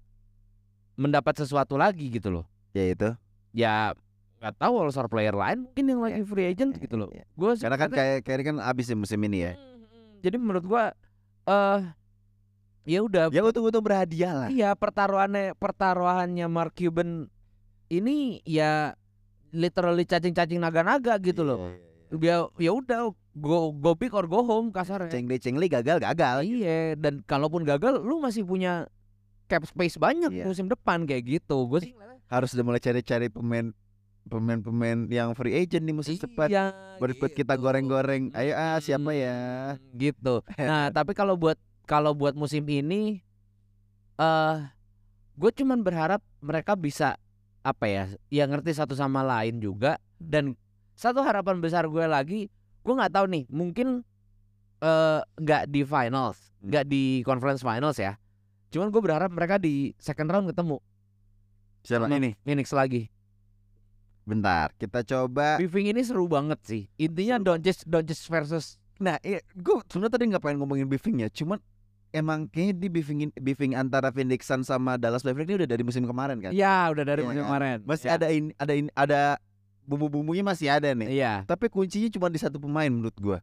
[0.97, 2.45] mendapat sesuatu lagi gitu loh.
[2.73, 3.11] Ya itu.
[3.53, 3.93] Ya
[4.37, 7.09] nggak tahu all star player lain mungkin yang lagi free agent gitu loh.
[7.13, 7.25] Ya.
[7.37, 9.53] Gue Karena kan kayak kayak kan abis ya musim ini ya.
[10.21, 10.93] Jadi menurut gua
[11.47, 11.81] eh
[12.87, 14.49] ya udah Ya untung-untung berhadiah lah.
[14.49, 17.27] iya pertaruhannya pertaruhannya Mark Cuban
[17.91, 18.95] ini ya
[19.55, 21.73] literally cacing-cacing naga-naga gitu loh.
[22.15, 25.13] Ya ya udah go go big or go home kasarnya.
[25.13, 26.41] Cengli cengli gagal gagal.
[26.43, 28.89] Iya dan kalaupun gagal lu masih punya
[29.47, 30.45] cap space banyak Iya.
[30.45, 31.69] musim depan kayak gitu.
[31.69, 31.93] Gue sih
[32.27, 33.71] Harus udah mulai cari-cari pemain
[34.27, 36.51] pemain-pemain yang free agent di musim depan.
[36.51, 36.65] iya,
[36.99, 37.63] Berikut kita gitu.
[37.63, 38.35] goreng-goreng.
[38.35, 39.37] Ayo ah siapa ya?
[39.79, 40.43] Hmm, gitu.
[40.59, 41.55] Nah, tapi kalau buat
[41.87, 43.23] kalau buat musim ini
[44.19, 44.57] eh
[45.37, 47.15] gue cuman berharap mereka bisa
[47.63, 48.05] apa ya?
[48.27, 50.57] Ya ngerti satu sama lain juga dan
[50.97, 52.49] satu harapan besar gue lagi,
[52.87, 54.07] gue nggak tahu nih, mungkin
[54.79, 56.71] eh nggak di finals, Hmm.
[56.71, 58.15] nggak di conference finals ya.
[58.71, 60.79] Cuman gue berharap mereka di second round ketemu
[61.83, 62.35] Siapa ini?
[62.43, 63.11] Phoenix lagi.
[64.23, 65.55] Bentar, kita coba.
[65.57, 66.83] Briefing ini seru banget sih.
[66.97, 71.61] Intinya Doncic Doncic versus Nah, iya, gue sebenarnya tadi nggak pengen ngomongin beefingnya, cuman
[72.11, 76.09] emang kayaknya di beefingin beefing antara Phoenix Suns sama Dallas Mavericks ini udah dari musim
[76.09, 76.51] kemarin kan.
[76.57, 77.49] Ya, udah dari Iya musim kan?
[77.53, 77.77] kemarin.
[77.85, 78.17] Masih Ya.
[78.17, 79.21] ada ini, ada ini, ada
[79.87, 81.09] bumbu-bumbunya masih ada nih.
[81.09, 81.33] Iya.
[81.47, 83.39] Tapi kuncinya cuma di satu pemain menurut gua.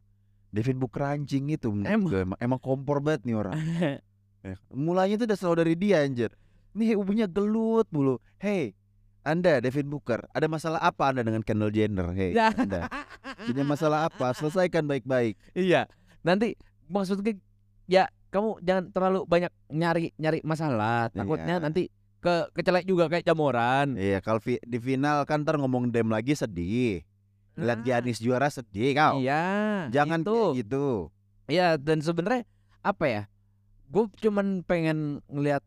[0.54, 2.10] Booker anjing itu menurut Emang.
[2.12, 2.20] gua.
[2.22, 3.56] emang, emang kompor banget nih orang.
[4.44, 6.28] Eh, Mulanya tuh udah selalu dari dia anjir.
[6.76, 8.20] Nih ubunya gelut mulu.
[8.36, 8.76] Hey,
[9.24, 12.12] Anda Devin Booker, ada masalah apa Anda dengan Kendall Jenner?
[12.12, 12.52] Hey, Ya.
[12.52, 12.92] Anda.
[13.40, 14.36] Punya masalah apa?
[14.36, 15.40] Selesaikan baik-baik.
[15.56, 15.88] Iya.
[16.20, 16.60] Nanti
[16.92, 17.40] maksudnya
[17.88, 21.08] ya kamu jangan terlalu banyak nyari nyari masalah.
[21.08, 21.64] Takutnya Iya.
[21.64, 21.88] nanti
[22.24, 24.00] ke kecelek juga kayak jamuran.
[24.00, 27.04] Iya, kalau di final kan ntar ngomong dem lagi sedih.
[27.54, 29.20] Lihat Giannis juara sedih kau.
[29.20, 29.44] Iya.
[29.92, 30.32] Jangan itu.
[30.32, 30.86] kayak gitu.
[31.44, 32.48] Iya dan sebenarnya
[32.80, 33.22] apa ya?
[33.92, 35.60] Gue cuman pengen ngelihat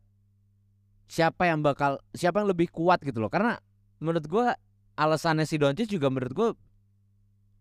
[1.08, 3.30] siapa yang bakal siapa yang lebih kuat gitu loh.
[3.30, 3.56] Karena
[4.02, 4.58] menurut gua
[4.98, 6.48] alasannya si Doncic juga menurut gua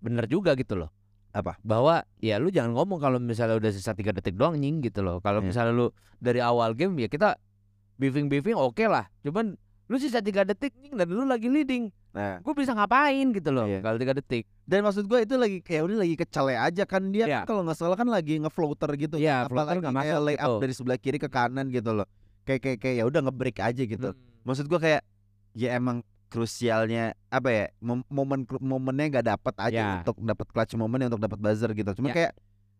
[0.03, 0.91] bener juga gitu loh.
[1.31, 1.55] Apa?
[1.61, 5.21] Bahwa ya lu jangan ngomong kalau misalnya udah sisa tiga detik doang nying gitu loh.
[5.21, 5.47] Kalau Iya.
[5.47, 7.37] misalnya lu dari awal game ya kita
[7.97, 9.09] beefing beefing oke lah.
[9.21, 9.57] Cuman
[9.87, 11.89] lu sisa tiga detik dan lu lagi leading.
[12.11, 13.77] Nah, Gue bisa ngapain gitu loh Iya.
[13.79, 14.49] kalau tiga detik.
[14.63, 17.37] dan maksud gua itu lagi kayak udah lagi kecele aja kan dia Iya.
[17.39, 19.15] kan kalau nggak salah kan lagi ngefloater gitu.
[19.15, 20.55] Iya, Apa floater lagi nggak kayak masuk lay up gitu.
[20.59, 22.07] dari sebelah kiri ke kanan gitu loh.
[22.43, 24.09] Kayak kayak kayak ya udah ngebreak aja gitu.
[24.11, 24.19] Hmm.
[24.43, 25.01] Maksud gua kayak
[25.53, 29.87] ya emang krusialnya apa ya mom- momen momennya nggak dapat aja Ya.
[30.01, 31.91] untuk dapat clutch momennya untuk dapat buzzer gitu.
[31.93, 32.13] Cuma Ya.
[32.13, 32.31] kayak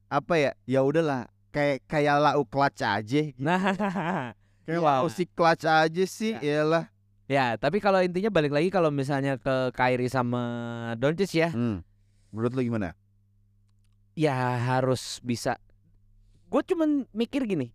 [0.10, 0.52] apa ya?
[0.66, 3.20] Ya udahlah kayak kayak lau clutch aja.
[3.24, 3.40] Gitu.
[3.40, 3.56] Nah,
[4.68, 5.00] Kayak Wow.
[5.02, 6.36] lau si clutch aja sih.
[6.38, 6.62] Ya.
[6.62, 6.86] Iyalah.
[7.28, 10.44] Ya, tapi kalau intinya balik lagi kalau misalnya ke Kyrie sama
[10.96, 11.84] Doncic ya, Hmm.
[12.32, 12.92] Menurut lu gimana?
[14.14, 15.56] ya harus bisa.
[16.48, 17.70] Gue cuman mikir gini.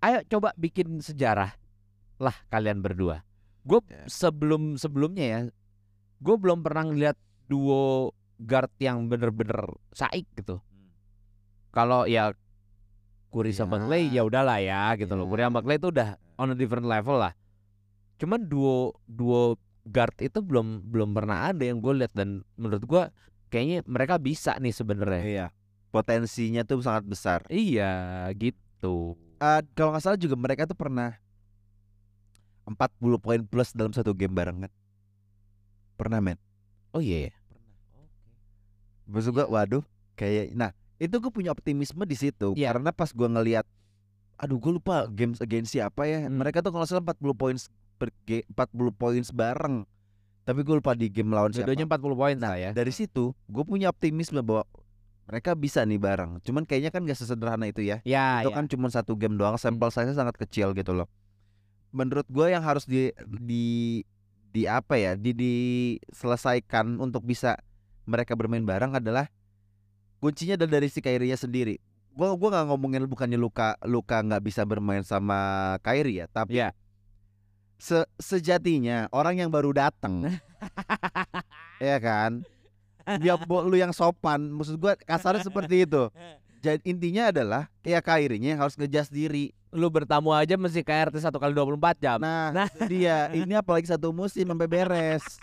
[0.00, 1.56] Ayo coba bikin sejarah
[2.18, 3.24] lah kalian berdua.
[3.62, 4.06] Gue Ya.
[4.06, 5.40] sebelum sebelumnya ya,
[6.18, 10.60] gue belum pernah ngeliat duo guard yang bener-bener saik gitu.
[11.70, 12.32] Kalau ya
[13.36, 13.84] Curry sama Ya.
[13.84, 15.28] Clay ya udahlah ya gitu loh.
[15.28, 15.30] Ya.
[15.36, 16.08] Curry sama Clay itu udah
[16.40, 17.36] on a different level lah.
[18.16, 23.02] Cuman duo duo guard itu belum belum pernah ada yang gue lihat dan menurut gue
[23.52, 25.22] kayaknya mereka bisa nih sebenarnya.
[25.22, 25.46] Iya.
[25.92, 27.44] Potensinya tuh sangat besar.
[27.52, 29.20] Iya gitu.
[29.36, 31.20] Eh, kalau nggak salah juga mereka tuh pernah
[32.64, 34.72] 40 poin plus dalam satu game barengan.
[36.00, 36.40] Pernah men.
[36.96, 37.28] Oh iya.
[37.28, 37.32] ya.
[39.06, 39.84] Maksud gua waduh
[40.16, 42.72] kayak nah itu gue punya optimisme di situ Iya.
[42.72, 43.66] karena pas gua ngelihat
[44.36, 46.36] aduh gue lupa games against siapa ya Hmm.
[46.36, 47.56] mereka tuh kalau salah 40 poin
[47.96, 49.76] per ga- 40 poin bareng
[50.42, 52.70] tapi gue lupa di game lawan siapa Dua-duanya 40 poin Nah, lah ya.
[52.70, 54.68] dari situ gue punya optimisme bahwa
[55.26, 58.54] mereka bisa nih bareng cuman kayaknya kan gak sesederhana itu ya Ya, itu ya.
[58.54, 61.08] kan cuma satu game doang sampel size sangat kecil gitu loh
[61.90, 63.08] menurut gue yang harus di
[63.40, 64.04] di
[64.50, 67.56] di apa ya di diselesaikan untuk bisa
[68.04, 69.28] mereka bermain bareng adalah
[70.18, 71.76] kuncinya adalah dari si Kyrie-nya sendiri
[72.16, 76.72] gua gua nggak ngomongin bukannya Luka Luka nggak bisa bermain sama Kyrie ya, tapi Iya.
[77.76, 80.24] se sejatinya orang yang baru datang,
[81.76, 82.40] ya kan,
[83.20, 86.08] dia lu yang sopan, maksud gua kasarnya seperti itu.
[86.64, 89.52] Jadi intinya adalah ya Kyrie-nya yang harus ngejas diri.
[89.76, 92.16] Lu bertamu aja mesti KRT satu kali 24 jam.
[92.16, 95.36] Nah, itu dia ini apalagi satu musim sampai beres,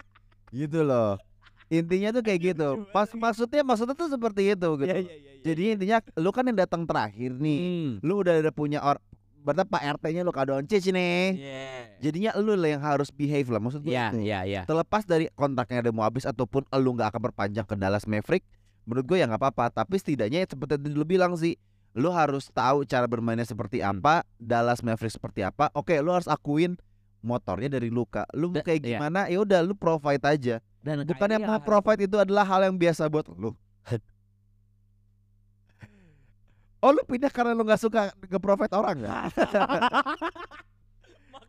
[0.49, 1.21] gitu loh.
[1.71, 2.69] Intinya tuh kayak gitu.
[2.91, 4.87] Pas maksudnya maksudnya tuh seperti itu gitu.
[4.87, 5.41] Iya, iya, iya, iya.
[5.43, 7.59] Jadi intinya lu kan yang datang terakhir nih.
[7.59, 7.91] Hmm.
[8.03, 8.99] Lu udah ada punya or
[9.43, 11.35] berarti Pak RT-nya Luka Doncic nih.
[11.35, 11.67] Iya.
[11.99, 14.17] Jadinya lu lah yang harus behave lah maksud gue Iya, itu.
[14.23, 14.61] iya, iya.
[14.63, 18.47] Terlepas dari kontraknya ada mau habis ataupun lu nggak akan berpanjang ke Dallas Maverick,
[18.87, 19.83] menurut gue ya nggak apa-apa.
[19.83, 21.59] Tapi setidaknya seperti yang lu bilang sih,
[21.91, 25.67] lu harus tahu cara bermainnya seperti apa, Dallas Maverick seperti apa.
[25.75, 26.79] Oke, lu harus akuin
[27.23, 28.27] motornya dari Luka.
[28.35, 28.99] Lu Da- kayak iya.
[28.99, 29.31] gimana?
[29.31, 30.55] Ya udah lu provide aja.
[30.83, 33.55] Dan yang harus- provide itu adalah hal yang biasa buat lu.
[36.83, 39.31] Oh lu pindah karena lu nggak suka nge-provide orang ya?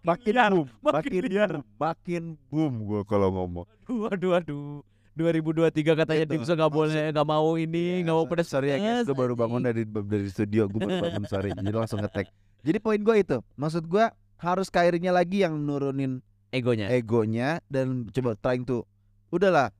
[0.07, 1.53] makin liar, boom, makin makin liar.
[1.59, 3.67] boom, makin boom gua kalau ngomong.
[3.83, 4.79] Aduh, aduh, aduh.
[5.15, 6.39] 2023 katanya Gitu.
[6.39, 8.47] Dimso nggak boleh, nggak mau ini, nggak mau pedas.
[8.47, 11.51] Sorry ya guys, gue baru bangun dari dari studio, gue baru bangun sorry.
[11.51, 12.31] Jadi langsung ngetek.
[12.63, 14.05] Jadi poin gue itu, maksud gue
[14.38, 16.20] harus Kyrie-nya lagi yang nurunin
[16.51, 16.90] egonya.
[16.90, 18.83] egonya dan coba trying to
[19.31, 19.70] udahlah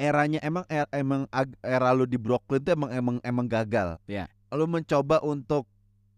[0.00, 4.00] eranya emang er- emang ag- era lu di Brooklyn tuh emang emang emang gagal.
[4.08, 4.30] Iya.
[4.50, 5.68] Lu mencoba untuk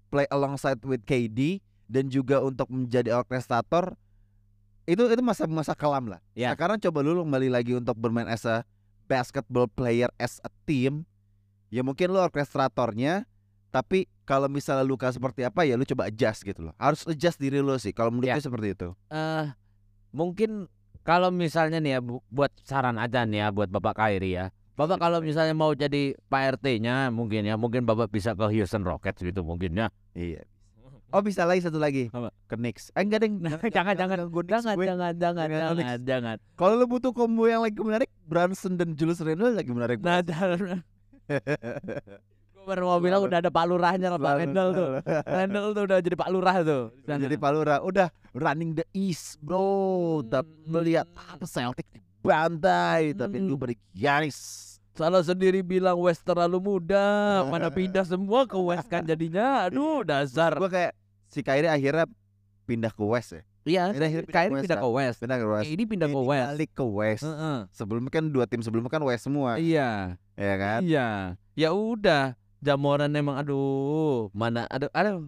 [0.09, 3.97] play alongside with KD dan juga untuk menjadi orkestrator
[4.83, 6.21] itu itu masa masa kelam lah.
[6.35, 6.55] Iya.
[6.55, 8.62] Sekarang coba lu kembali lagi untuk bermain as a
[9.07, 11.05] basketball player as a team.
[11.73, 13.25] Ya mungkin lu orkestratornya
[13.73, 16.73] tapi kalau misalnya Luka seperti apa ya lu coba adjust gitu loh.
[16.77, 17.91] Harus adjust diri lu sih.
[17.91, 18.35] Kalau menurut Iya.
[18.37, 18.89] gue seperti itu.
[19.09, 19.45] eh
[20.13, 20.69] mungkin
[21.03, 24.53] kalau misalnya nih ya bu- buat saran aja nih ya buat Bapak Kairi ya.
[24.73, 29.19] Bapak kalau misalnya mau jadi Pak RT-nya mungkin ya, mungkin Bapak bisa ke Houston Rockets
[29.19, 29.87] gitu mungkin ya.
[30.13, 30.45] Iya.
[31.13, 32.33] Oh bisa lagi satu lagi Apa?
[32.49, 32.89] ke Knicks.
[32.93, 33.37] Eh enggak deng.
[33.37, 34.17] Nah, jangan, jangan.
[34.33, 36.37] Jangan, jangan, jangan, Jangan, jangan, jangan.
[36.57, 40.01] Kalau lu butuh combo yang lagi menarik, Brunson dan Julius Randle lagi menarik.
[40.01, 40.25] Nah,
[42.64, 44.88] baru mau bilang udah ada Pak Lurahnya lah, Pak Randall tuh.
[45.25, 46.83] Randall tuh udah jadi Pak Lurah tuh.
[47.03, 47.20] sana.
[47.20, 50.22] Jadi Palura udah running the East, bro.
[50.22, 50.70] Tapi Hmm.
[50.70, 53.46] melihat apa Celtic dibantai, tapi Hmm.
[53.46, 54.70] lu balik Giannis.
[54.92, 57.03] Salah sendiri bilang West terlalu muda,
[57.44, 59.66] mana pindah semua ke West kan jadinya.
[59.66, 60.53] Aduh, dasar.
[60.55, 60.92] Gua kayak
[61.27, 62.05] si Kyrie akhirnya
[62.62, 63.42] pindah ke West ya.
[63.62, 65.18] Iya, Akhirnya pindah Kyrie ke West pindah ke West.
[65.18, 65.66] Pindah ke West.
[65.66, 66.48] Ini pindah ke West.
[66.51, 67.25] Balik ke West.
[67.25, 67.59] Heeh.
[67.70, 70.81] Sebelumnya kan dua tim sebelumnya kan West semua, Iya, ya kan?
[70.83, 71.09] iya.
[71.53, 75.27] Ya udah, Jamoran emang aduh, mana aduh, aduh.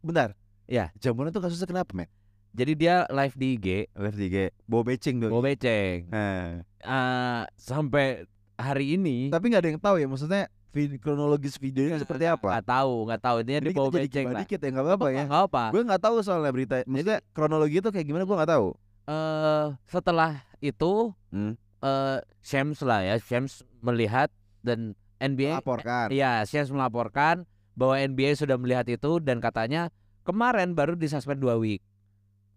[0.00, 0.36] Bentar.
[0.66, 0.92] Ya.
[0.98, 2.08] Jamuran tuh kasusnya kenapa, men?
[2.52, 4.36] Jadi dia live di IG, Left IG,
[4.66, 5.32] bawa becing tuh.
[5.32, 6.04] gue beceng.
[6.06, 6.60] Nah.
[6.78, 12.28] Ah, sampai hari ini Tapi nggak ada yang tahu ya, maksudnya vid- kronologis videonya seperti
[12.28, 12.52] apa.
[12.52, 13.36] nggak tahu, nggak tahu.
[13.40, 14.40] Intinya di bawah beceng lah.
[14.44, 15.24] dikit ya nggak apa-apa ya.
[15.24, 15.62] Nggak apa.
[15.72, 16.76] Gue nggak tahu soalnya berita.
[16.84, 18.68] Maksudnya kronologi itu kayak gimana gue nggak tahu.
[19.02, 21.56] eh setelah itu Hmm.
[21.80, 24.28] eh Shams lah ya, Shams melihat
[24.60, 26.10] dan NBA Laporkan.
[26.10, 29.88] Iya, Shams melaporkan bahwa NBA sudah melihat itu dan katanya
[30.22, 31.80] kemarin baru disuspend dua week.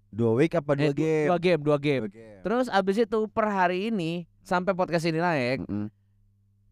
[0.10, 1.28] Dua week apa dua Eh, game?
[1.28, 2.04] Dua game, dua game.
[2.04, 2.42] Dua game.
[2.42, 5.88] Terus abis itu per hari ini sampai podcast ini naik Mm-mm.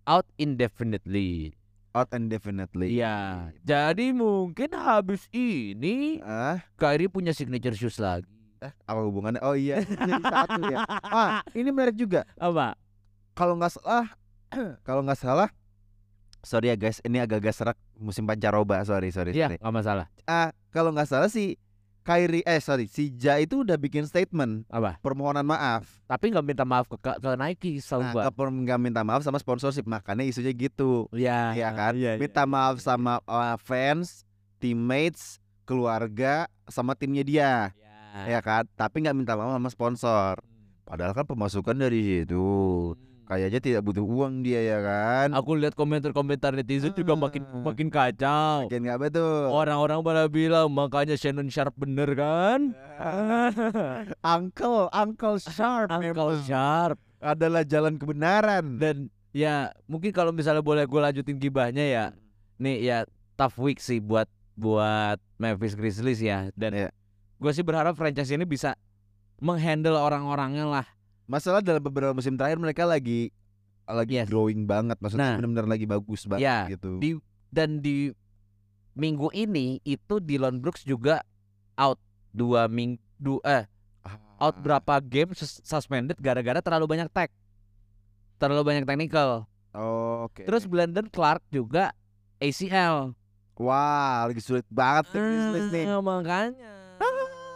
[0.05, 1.53] out indefinitely.
[1.91, 2.89] Out indefinitely.
[2.89, 3.51] Iya.
[3.61, 8.25] Jadi mungkin habis ini Ah, Kyrie punya signature shoes lagi.
[8.59, 9.43] eh, apa hubungannya?
[9.43, 9.83] Oh iya,
[10.23, 10.87] satu ya.
[11.03, 12.23] Ah, ini menarik juga.
[12.33, 12.73] Apa?
[13.33, 14.07] Kalau nggak salah,
[14.87, 15.51] kalau nggak salah,
[16.43, 18.83] sorry ya guys, ini agak-agak serak musim pancaroba.
[18.83, 20.11] Sorry, sorry, Iya, nggak masalah.
[20.27, 21.55] Ah, kalau nggak salah sih
[22.03, 24.99] Kyrie, eh sorry, si Ja itu udah bikin statement Apa?
[24.99, 25.87] permohonan maaf.
[26.03, 28.51] Tapi nggak minta maaf ke ke, ke Nike sama Nah, gua.
[28.51, 31.07] nggak minta maaf sama sponsorship, makanya isunya gitu.
[31.15, 31.95] Iya, Iya kan?
[31.95, 32.19] Iya, iya.
[32.19, 34.27] Minta maaf sama uh, fans,
[34.59, 38.35] teammates, keluarga, sama timnya dia, Iya.
[38.35, 38.67] ya kan?
[38.75, 40.33] Tapi nggak minta maaf sama sponsor.
[40.83, 42.43] Padahal kan pemasukan dari situ.
[43.33, 45.33] Kayaknya tidak butuh uang dia ya kan?
[45.33, 47.65] Aku lihat komentar-komentar netizen juga makin Ah.
[47.65, 48.69] makin kacau.
[48.69, 49.49] Makin nggak betul.
[49.49, 52.77] Orang-orang pada bilang makanya Shannon Sharp bener kan?
[54.23, 58.77] Uncle, Uncle Sharp Uncle memang Sharp adalah jalan kebenaran.
[58.77, 62.05] dan ya mungkin kalau misalnya boleh gue lanjutin gibahnya ya,
[62.57, 62.97] nih ya
[63.33, 66.89] tough week sih buat buat Memphis Grizzlies ya dan Iya.
[67.35, 68.77] gue sih berharap franchise ini bisa
[69.39, 70.85] menghandle orang-orangnya lah.
[71.33, 73.33] Masalah dalam beberapa musim terakhir mereka lagi
[73.83, 74.29] lagi Yes.
[74.29, 75.01] growing banget, Nah.
[75.01, 77.01] maksudnya benar-benar lagi bagus banget Ya, gitu.
[77.01, 77.17] di
[77.49, 78.13] dan di
[78.93, 81.25] minggu ini itu Dylan Brooks juga
[81.73, 81.97] out
[82.29, 83.65] dua minggu eh
[84.37, 84.61] out Ah.
[84.61, 87.33] berapa game sus- suspended gara-gara terlalu banyak tag
[88.37, 90.45] terlalu banyak technical Oh, Oke.
[90.45, 91.97] terus Brandon Clark juga
[92.37, 93.17] ACL.
[93.57, 95.85] Wah, lagi sulit banget Grizzlies nih.
[95.89, 96.73] Ah, makanya.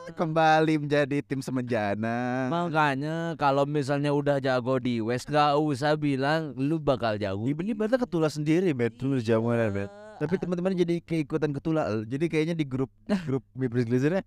[0.19, 2.47] Kembali menjadi tim semenjana.
[2.47, 7.43] Makanya kalau misalnya udah jago di West nggak usah bilang lu bakal jauh.
[7.43, 8.95] Ini berarti ketula sendiri, bet.
[8.95, 9.91] Dulu jamuan, bet.
[10.17, 12.01] Tapi teman-teman jadi keikutan ketula.
[12.07, 12.89] Jadi kayaknya di grup
[13.27, 14.23] grup Mipris Glazernya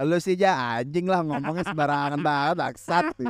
[0.00, 3.28] Lu sih aja anjing lah ngomongnya sembarangan banget aksat gitu.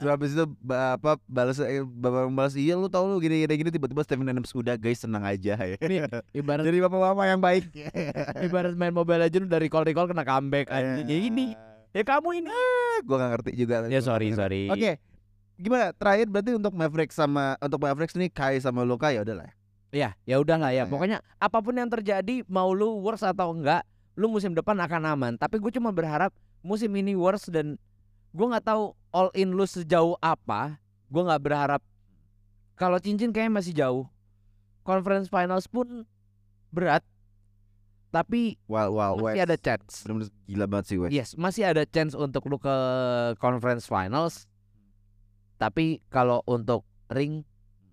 [0.00, 3.70] Terus habis itu apa balas eh, bapak balas iya lu tau lu gini gini gini
[3.74, 5.76] tiba-tiba Steven Adams udah guys senang aja ya.
[5.76, 7.64] Nih, ibarat Jadi bapak-bapak yang baik.
[8.46, 11.04] ibarat main Mobile Legends dari recall recall kena comeback aja.
[11.04, 11.52] Ya ini.
[11.92, 12.52] Ya kamu ini.
[13.04, 13.88] Gua gak ngerti juga.
[13.92, 14.72] Ya sorry sorry.
[14.72, 15.00] Oke.
[15.56, 15.92] Gimana?
[15.96, 19.48] Terakhir berarti untuk Mavericks sama untuk Mavericks nih Kai sama Luka ya udahlah.
[19.94, 20.84] Ya, ya udahlah ya.
[20.84, 20.90] Ya.
[20.90, 23.80] Pokoknya apa pun yang terjadi, mau lu worse atau enggak,
[24.16, 25.32] lu musim depan akan aman.
[25.36, 26.32] Tapi gue cuma berharap
[26.64, 27.76] musim ini worse dan
[28.32, 30.80] gue nggak tahu all in lu sejauh apa.
[31.12, 31.84] Gue nggak berharap
[32.76, 34.04] kalau cincin kayaknya masih jauh.
[34.82, 36.08] Conference finals pun
[36.72, 37.04] berat.
[38.10, 40.04] Tapi Wow wow masih ada chance.
[40.08, 41.10] Bener-bener gila banget sih Wes.
[41.12, 42.76] Yes, masih ada chance untuk lu ke
[43.36, 44.48] conference finals.
[45.60, 47.44] Tapi kalau untuk ring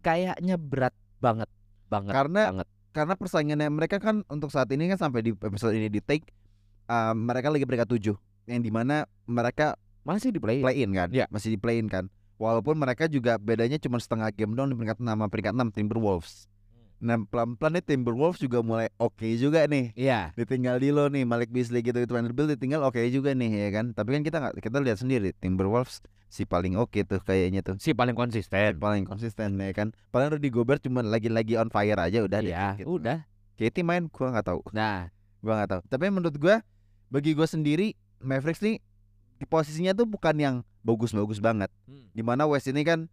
[0.03, 1.47] kayaknya berat banget,
[1.88, 2.67] banget, Karena banget.
[2.93, 6.29] Karena persaingannya mereka kan untuk saat ini kan sampai di episode ini di take
[6.85, 8.13] uh, mereka lagi peringkat 7
[8.47, 9.73] yang di mana mereka
[10.03, 10.59] Masih di play.
[10.59, 11.25] play in kan Iya.
[11.27, 14.99] masih di play in kan walaupun mereka juga bedanya cuma setengah game doang di peringkat
[14.99, 16.45] 6 sama peringkat 6 Timberwolves
[16.99, 20.31] nah pelan-pelan nih Timberwolves juga mulai oke juga nih Iya.
[20.33, 23.91] ditinggal di lo nih Malik Beasley gitu itu Vanderbilt ditinggal oke juga nih ya kan
[23.91, 25.99] tapi kan kita nggak kita lihat sendiri Timberwolves
[26.34, 28.71] si paling oke tuh kayaknya tuh Si paling si konsisten.
[28.75, 32.67] paling konsisten ya kan paling Rudy Gobert cuma lagi-lagi on fire aja udah deh Iya,
[32.75, 32.97] gitu.
[32.97, 33.21] udah.
[33.53, 36.65] Katie main gua nggak tahu Nah, gua nggak tahu tapi menurut gua
[37.07, 38.81] bagi gua sendiri Mavericks nih
[39.36, 43.05] di posisinya tuh bukan yang bagus-bagus banget di mana West ini kan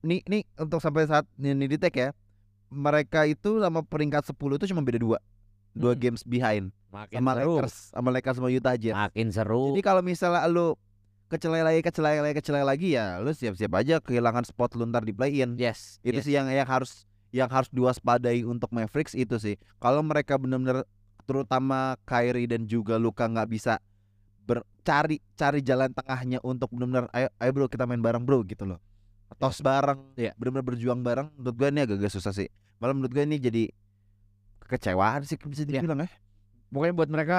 [0.00, 2.10] nih nih untuk sampai saat ini di tag ya
[2.66, 5.18] mereka itu sama peringkat 10 itu cuma beda dua
[5.72, 6.00] dua Hmm.
[6.00, 7.54] games behind makin sama seru.
[7.54, 9.64] Lakers sama Lakers sama Utah Jazz Makin seru.
[9.70, 10.74] jadi kalau misalnya lu
[11.26, 15.10] kecelai lagi kecelai lagi kecelai lagi ya lu siap-siap aja kehilangan spot lu ntar di
[15.10, 15.98] play in yes.
[16.06, 16.24] itu yes.
[16.26, 17.02] sih yang yang harus
[17.34, 20.86] yang harus diwaspadai untuk Mavericks itu sih kalau mereka benar-benar
[21.26, 23.82] terutama Kyrie dan juga Luka nggak bisa
[24.46, 28.78] bercari cari jalan tengahnya untuk benar-benar ayo ayo bro kita main bareng bro gitu loh
[29.42, 30.38] tos bareng Iya.
[30.38, 32.46] benar-benar berjuang bareng menurut gue ini agak-agak susah sih
[32.78, 33.62] malah menurut gue ini jadi
[34.62, 35.82] kekecewaan sih bisa Iya.
[35.82, 36.10] dibilang ya
[36.70, 37.38] Pokoknya buat mereka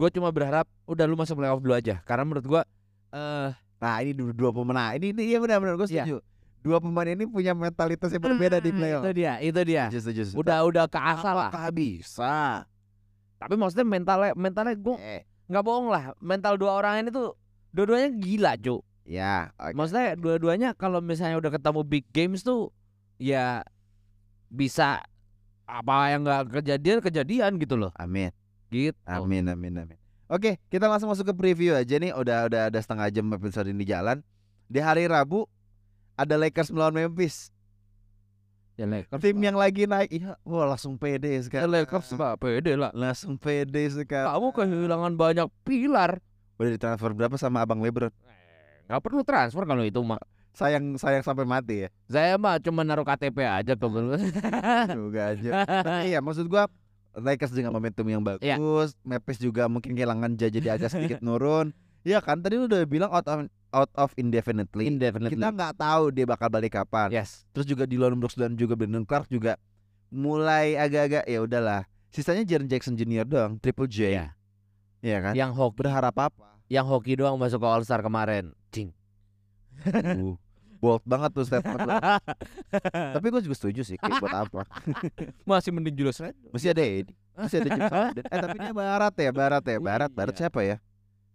[0.00, 2.62] gue cuma berharap udah lu masuk playoff dulu aja karena menurut gua
[3.10, 3.50] eh
[3.80, 6.04] nah ini dua, dua pemain ini ini iya benar-benar gue Iya.
[6.04, 6.16] setuju
[6.60, 9.84] dua pemain ini punya mentalitas yang berbeda di hmm, playoff Itu dia, itu dia.
[9.88, 10.40] Setuju, setuju.
[10.44, 11.50] Udah udah keasal lah.
[11.72, 12.68] Bisa
[13.40, 16.12] Tapi maksudnya mentalnya mentalnya gue eh nggak bohong lah.
[16.20, 17.32] Mental dua orang ini tuh
[17.72, 18.84] dua-duanya gila, cu.
[19.08, 19.72] ya oke.
[19.72, 22.68] Maksudnya dua-duanya kalau misalnya udah ketemu big games tuh
[23.16, 23.64] ya
[24.52, 25.00] bisa
[25.64, 27.90] apa yang nggak kejadian kejadian gitu loh.
[27.96, 28.30] amin
[28.70, 28.94] Gitu.
[29.08, 29.98] Amin amin amin.
[30.30, 32.14] Oke, kita langsung masuk ke preview aja nih.
[32.14, 34.22] Udah udah ada setengah jam episode ini jalan.
[34.70, 35.50] Di hari Rabu
[36.14, 37.50] ada Lakers melawan Memphis.
[38.78, 39.18] Ya Lakers.
[39.18, 40.06] Tim yang lagi naik.
[40.06, 41.74] Iya, wah langsung pede ya, sekarang.
[41.74, 42.94] Lakers mah pede lah.
[42.94, 44.30] langsung pede sekarang.
[44.30, 46.22] Kamu kehilangan banyak pilar.
[46.62, 48.14] Udah ditransfer berapa sama Abang Lebron?
[48.86, 50.22] Nggak perlu transfer kalau itu mah.
[50.54, 51.88] Sayang sayang sampai mati ya.
[52.06, 54.14] Saya mah cuma naruh KTP aja tuh.
[54.94, 55.50] Juga aja.
[55.66, 56.70] Tapi iya, maksud gua
[57.12, 58.56] Lakers dengan momentum yang Iya.
[58.56, 58.94] bagus.
[59.02, 61.74] Memphis juga mungkin kehilangan Ja jadi agak sedikit nurun.
[62.00, 63.38] Iya kan tadi lu udah bilang out of
[63.70, 64.86] out of indefinitely.
[64.86, 65.36] Indefinitely.
[65.36, 67.10] Kita nggak tahu dia bakal balik kapan.
[67.10, 67.44] Yes.
[67.52, 69.58] Terus juga di Brooks dan juga Brandon Clark juga
[70.08, 71.82] mulai agak-agak ya udahlah.
[72.10, 73.22] Sisanya Jaren Jackson Jr.
[73.22, 73.98] doang, Triple J.
[74.10, 74.26] Iya.
[75.00, 75.32] Iya kan?
[75.38, 76.58] Yang hoki, Berharap apa?
[76.66, 78.54] yang hoki doang masuk ke All Star kemarin.
[78.70, 78.90] Cing.
[79.80, 80.36] Uh,
[80.80, 81.92] bold banget tuh statement lu.
[83.14, 84.62] Tapi gue juga setuju sih, kayak buat apa?
[85.48, 86.50] Masih mending Julius Randle.
[86.50, 88.24] Masih ada Edi, masih ada James Harden.
[88.26, 90.40] Eh tapi dia barat ya, barat ya, barat, barat Iya.
[90.40, 90.76] siapa ya?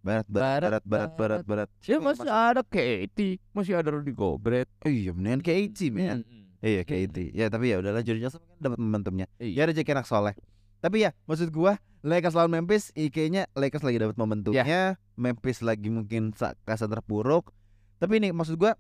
[0.02, 1.68] Barat, barat, barat, barat, barat, barat.
[1.82, 4.70] Ya masih ada Katie, masih ada Rudy Gobert.
[4.82, 6.22] Oh iya, mendingan kayak Eci, men.
[6.62, 7.34] Iya kayak itu.
[7.34, 9.26] Ya tapi ya udahlah Jordan Johnson kan dapat momentumnya.
[9.38, 9.66] Iya.
[9.66, 10.34] Ya rezeki anak soleh.
[10.78, 14.94] Tapi ya maksud gua Lakers lawan Memphis, kayaknya Lakers lagi dapat momentumnya.
[15.14, 17.50] Memphis lagi mungkin sa- kasa terpuruk.
[17.98, 18.78] Tapi ini maksud gua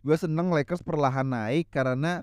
[0.00, 2.22] gua seneng Lakers perlahan naik karena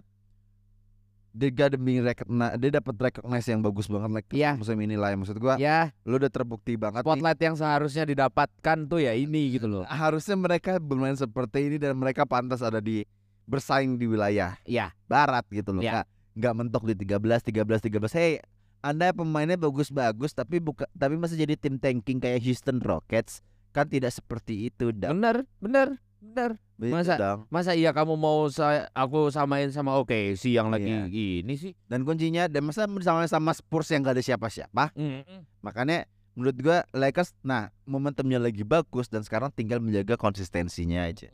[1.32, 4.52] dia got being recognize, dia dapat recognize yang bagus banget Lakers Iya.
[4.56, 5.12] musim ini lah.
[5.12, 5.18] ya.
[5.18, 7.06] Maksud gua Ya, lu udah terbukti banget nih.
[7.06, 9.84] spotlight yang seharusnya didapatkan tuh ya ini gitu loh.
[9.92, 13.04] Harusnya mereka bermain seperti ini dan mereka pantas ada di
[13.44, 14.96] bersaing di wilayah Iya.
[15.06, 15.84] barat gitu loh.
[15.84, 15.92] Iya.
[15.92, 16.06] Nggak,
[16.36, 18.12] nggak mentok di 13 13 13.
[18.12, 18.40] Hey,
[18.80, 23.44] Anda pemainnya bagus-bagus tapi buka tapi masih jadi tim tanking kayak Houston Rockets.
[23.70, 24.96] Kan tidak seperti itu.
[24.96, 26.56] Dan Bener, bener, Bener.
[26.78, 27.40] Masa- dong.
[27.48, 31.08] Masa iya kamu mau saya aku samain sama oke si yang lagi Iya.
[31.42, 31.72] ini sih?
[31.86, 34.92] Dan kuncinya dan masa sama sama Spurs yang gak ada siapa-siapa.
[34.92, 35.48] Mm-mm.
[35.62, 36.04] Makanya
[36.36, 41.32] menurut gua Lakers nah momentumnya lagi bagus dan sekarang tinggal menjaga konsistensinya aja.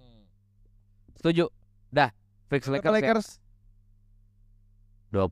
[1.17, 1.49] Setuju.
[1.89, 2.13] Dah,
[2.47, 2.97] fix Lakers, ya.
[3.01, 3.27] Lakers.
[5.11, 5.27] 20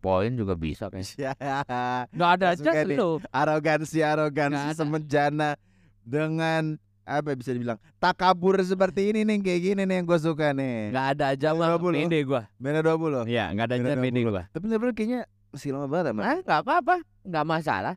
[0.00, 1.36] poin juga bisa kayaknya.
[1.38, 3.22] Ya, Nggak ada aja lu.
[3.30, 5.54] arogansi arogansi semenjana
[6.02, 10.56] dengan apa ya bisa dibilang takabur seperti ini nih kayak gini nih yang gue suka
[10.56, 10.88] nih.
[10.88, 12.08] Nggak ada aja mah 20.
[12.08, 12.42] pede gua.
[12.56, 13.28] Beda 20.
[13.28, 14.32] Iya, nggak ada aja pede 20.
[14.32, 14.42] gua.
[14.48, 15.20] Tapi LeBron kayaknya
[15.52, 16.24] masih lama banget emang.
[16.24, 17.94] Ah, nggak apa-apa, nggak masalah.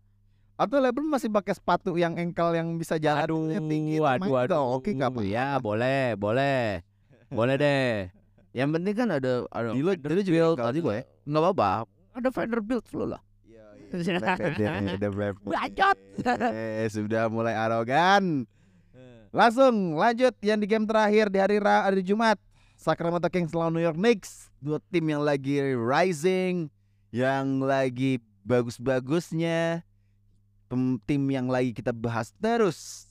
[0.58, 3.95] Atau LeBron masih pakai sepatu yang engkel yang bisa jalan Aduh, yang tinggi.
[3.97, 4.51] aduh, Main aduh.
[4.51, 5.20] dong, Oke nggak apa.
[5.24, 6.82] Ya, boleh, boleh.
[7.30, 8.10] boleh deh.
[8.51, 11.03] Yang penting kan ada ada Dulu dulu juga Vanderbilt, engkel juga ya.
[11.24, 11.70] nggak apa-apa.
[12.18, 13.22] Ada Vanderbilt lu lah.
[13.88, 15.39] Udah berapa?
[15.47, 15.97] Bacot.
[16.51, 18.43] Eh, sudah mulai arogan.
[19.38, 22.41] Langsung lanjut yang di game terakhir di hari Ra- hari Jumat.
[22.73, 24.49] Sacramento Kings lawan New York Knicks.
[24.57, 26.73] Dua tim yang lagi rising,
[27.13, 29.85] yang lagi bagus-bagusnya.
[31.05, 33.05] Tim yang lagi kita bahas terus.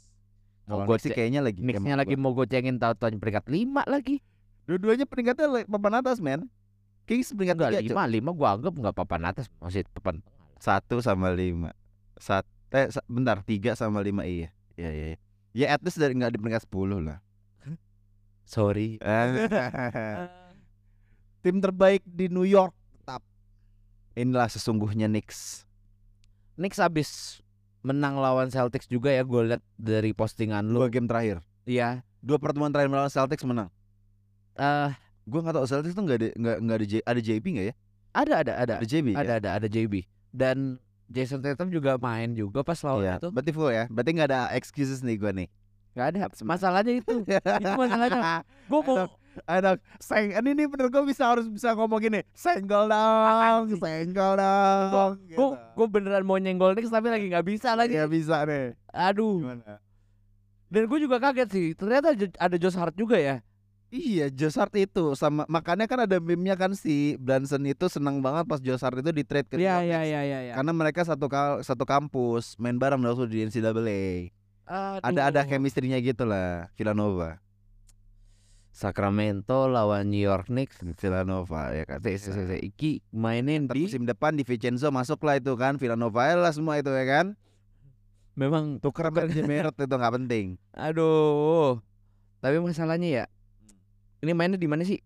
[0.66, 4.18] Kalau Mogok Knicks sih kayaknya lagi Knicksnya lagi mau gocengin tahu-tahu peringkat 5 lagi.
[4.66, 6.51] Dua-duanya peringkatnya papan atas, men.
[7.07, 10.27] Kings peringkat Enggak tiga, 5, 5 gua anggap enggak papan atas, masih papan
[10.59, 11.70] satu sama lima.
[12.18, 12.43] Sat,
[12.74, 14.51] eh, bentar, tiga sama lima iya.
[14.74, 15.16] Iya, iya.
[15.57, 17.19] Ya at least dari nggak di peringkat 10 lah.
[18.45, 19.01] Sorry.
[21.43, 23.25] Tim terbaik di New York tetap.
[24.13, 25.65] Inilah sesungguhnya Knicks.
[26.61, 27.41] Knicks habis
[27.81, 30.85] menang lawan Celtics juga ya gue liat dari postingan lu.
[30.85, 31.41] Dua game terakhir.
[31.65, 32.05] Iya.
[32.21, 33.73] Dua pertemuan terakhir melawan Celtics menang.
[34.61, 34.93] Eh
[35.27, 37.75] Gua nggak tahu Celtics tuh nggak ada nggak nggak ada J, ada JB nggak ya?
[38.17, 38.75] ada ada ada.
[38.81, 39.07] Ada JB.
[39.13, 39.95] Ada ada ada JB.
[40.31, 43.15] Dan Jason Tatum juga main juga pas lawan Iya.
[43.23, 43.29] itu.
[43.31, 43.85] Berarti full ya.
[43.87, 45.49] Berarti nggak ada excuses nih gua nih.
[45.97, 46.19] Gak ada.
[46.45, 47.25] Masalahnya itu.
[47.63, 48.45] itu masalahnya.
[48.69, 49.09] Gue mau
[49.45, 55.21] Anak, seng, ini nih bener gue bisa harus bisa ngomong gini, senggol dong, senggol dong.
[55.29, 58.01] gue gue beneran mau nyenggol Knicks tapi lagi nggak bisa lagi.
[58.01, 58.73] Gak bisa nih.
[58.97, 59.45] Aduh.
[59.45, 59.77] Gimana?
[60.73, 61.67] Dan gue juga kaget sih.
[61.77, 63.45] Ternyata ada Josh Hart juga ya.
[63.97, 68.45] Iya, Josh Hart itu sama makanya kan ada meme-nya kan si Branson itu senang banget
[68.45, 70.39] pas Josh Hart itu di trade ke Iya iya iya iya.
[70.43, 70.53] iya.
[70.53, 74.37] Karena mereka satu kal satu kampus, main bareng waktu di NCAA.
[75.01, 75.49] Ada ada Aduh.
[75.49, 77.41] chemistry-nya gitu lah, Villanova.
[78.69, 80.85] Sacramento lawan New York Knicks.
[81.01, 81.97] Villanova ya kan.
[82.05, 86.77] Se- Iki mainin di musim depan di Vincenzo masuk lah itu kan Villanova lah semua
[86.77, 87.27] itu ya kan.
[88.37, 90.47] memang Tuker sama Merot itu nggak penting.
[90.77, 91.81] aduh.
[92.45, 93.25] Tapi masalahnya ya
[94.27, 94.99] ini mainnya di mana sih?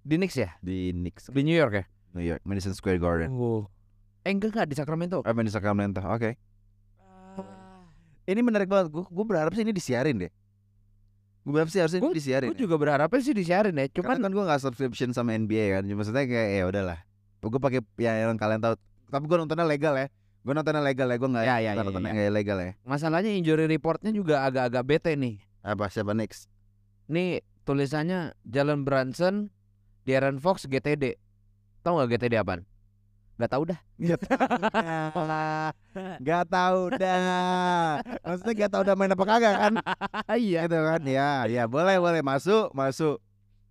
[0.00, 0.54] Di Knicks ya?
[0.58, 1.84] Di Knicks, Di New York ya?
[2.14, 3.28] New York, Madison Square Garden.
[3.30, 3.66] Oh.
[4.22, 5.20] Eh enggak enggak di Sacramento.
[5.20, 6.00] Eh, di Sacramento.
[6.00, 6.38] Oke.
[8.24, 8.92] Ini menarik banget.
[8.92, 10.32] Gue gue berharap sih ini disiarin deh.
[11.42, 12.48] Gue berharap sih harusnya Gua- ini disiarin.
[12.52, 13.88] Gue juga berharapnya sih disiarin ya.
[13.88, 15.82] Cuman Cuman kan gue gak subscription sama NBA kan.
[15.88, 16.98] Cuma maksudnya kayak ya udahlah.
[17.40, 18.76] Gue pakai ya yang kalian tahu.
[19.08, 20.12] Tapi gue nontonnya legal ya.
[20.44, 21.16] Gue nontonnya legal ya.
[21.16, 22.16] Gue nggak Ya, ya, ya, nontonnya ya.
[22.20, 22.70] nggak legal ya.
[22.84, 25.40] masalahnya injury reportnya juga agak-agak bete nih.
[25.64, 26.52] Apa siapa next?
[27.08, 29.52] Nih tulisannya Jalen Brunson,
[30.02, 31.20] De'Aaron Fox, GTD.
[31.84, 32.64] Tahu nggak GTD apaan?
[33.36, 33.78] Gak tau dah.
[36.18, 38.02] Gak tahu dah.
[38.24, 39.72] Maksudnya gak tahu udah main apa kagak kan?
[40.34, 41.00] Iya itu kan.
[41.04, 43.22] Ya, ya boleh boleh masuk masuk.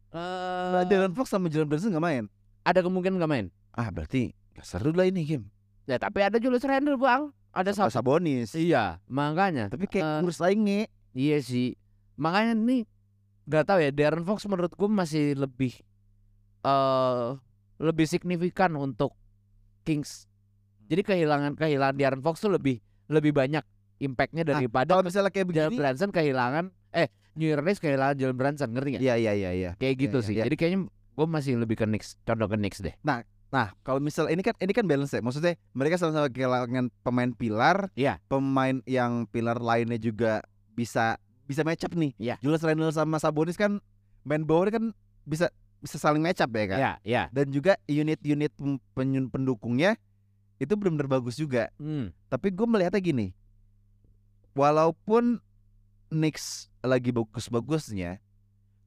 [0.10, 2.26] Eh, Dylan Fox sama Jalen Brunson gak main.
[2.64, 3.48] ada kemungkinan nggak main.
[3.72, 5.48] Ah berarti gak seru lah ini game.
[5.84, 7.32] Ya tapi ada Julius Randle bang.
[7.52, 8.52] Ada sab- Sabonis.
[8.54, 9.72] Iya, makanya.
[9.72, 10.82] Tapi kayak Eh, ngurus lagi nge.
[11.12, 11.70] Iya sih.
[12.16, 12.84] Makanya nih
[13.48, 15.74] nggak tahu ya Darren Fox menurut gue masih lebih
[16.68, 17.28] eh
[17.78, 19.14] lebih signifikan untuk
[19.88, 20.28] Kings.
[20.88, 23.64] Jadi kehilangan kehilangan Darren Fox tuh lebih lebih banyak
[24.04, 25.80] impactnya Nah, daripada Kalau misalnya kayak Jalen begini.
[25.80, 27.08] Brunson kehilangan eh
[27.40, 29.02] New York Knicks kehilangan Jalen Brunson ngerti nggak?
[29.04, 29.72] Iya iya iya iya.
[29.80, 30.34] Kayak gitu iya, sih.
[30.36, 30.44] iya.
[30.44, 32.94] Jadi kayaknya gue masih lebih ke Knicks, condong ke Knicks deh.
[33.48, 35.24] Nah, kalau misal ini kan ini kan balance ya.
[35.24, 38.20] Maksudnya mereka sama-sama kehilangan pemain pilar, Iya.
[38.28, 40.44] pemain yang pilar lainnya juga
[40.76, 41.16] bisa
[41.48, 42.12] bisa match up nih.
[42.20, 42.36] Iya.
[42.44, 43.80] Julius Randle sama Sabonis kan
[44.28, 44.92] main bawah kan
[45.24, 45.48] bisa
[45.80, 46.78] bisa saling match up ya kan.
[46.78, 47.24] Iya, iya.
[47.32, 48.52] Dan juga unit-unit
[49.32, 49.96] pendukungnya
[50.60, 51.72] itu benar-benar bagus juga.
[51.80, 52.12] Hmm.
[52.28, 53.32] Tapi gue melihatnya gini,
[54.58, 55.40] walaupun
[56.10, 58.18] Knicks lagi bagus-bagusnya,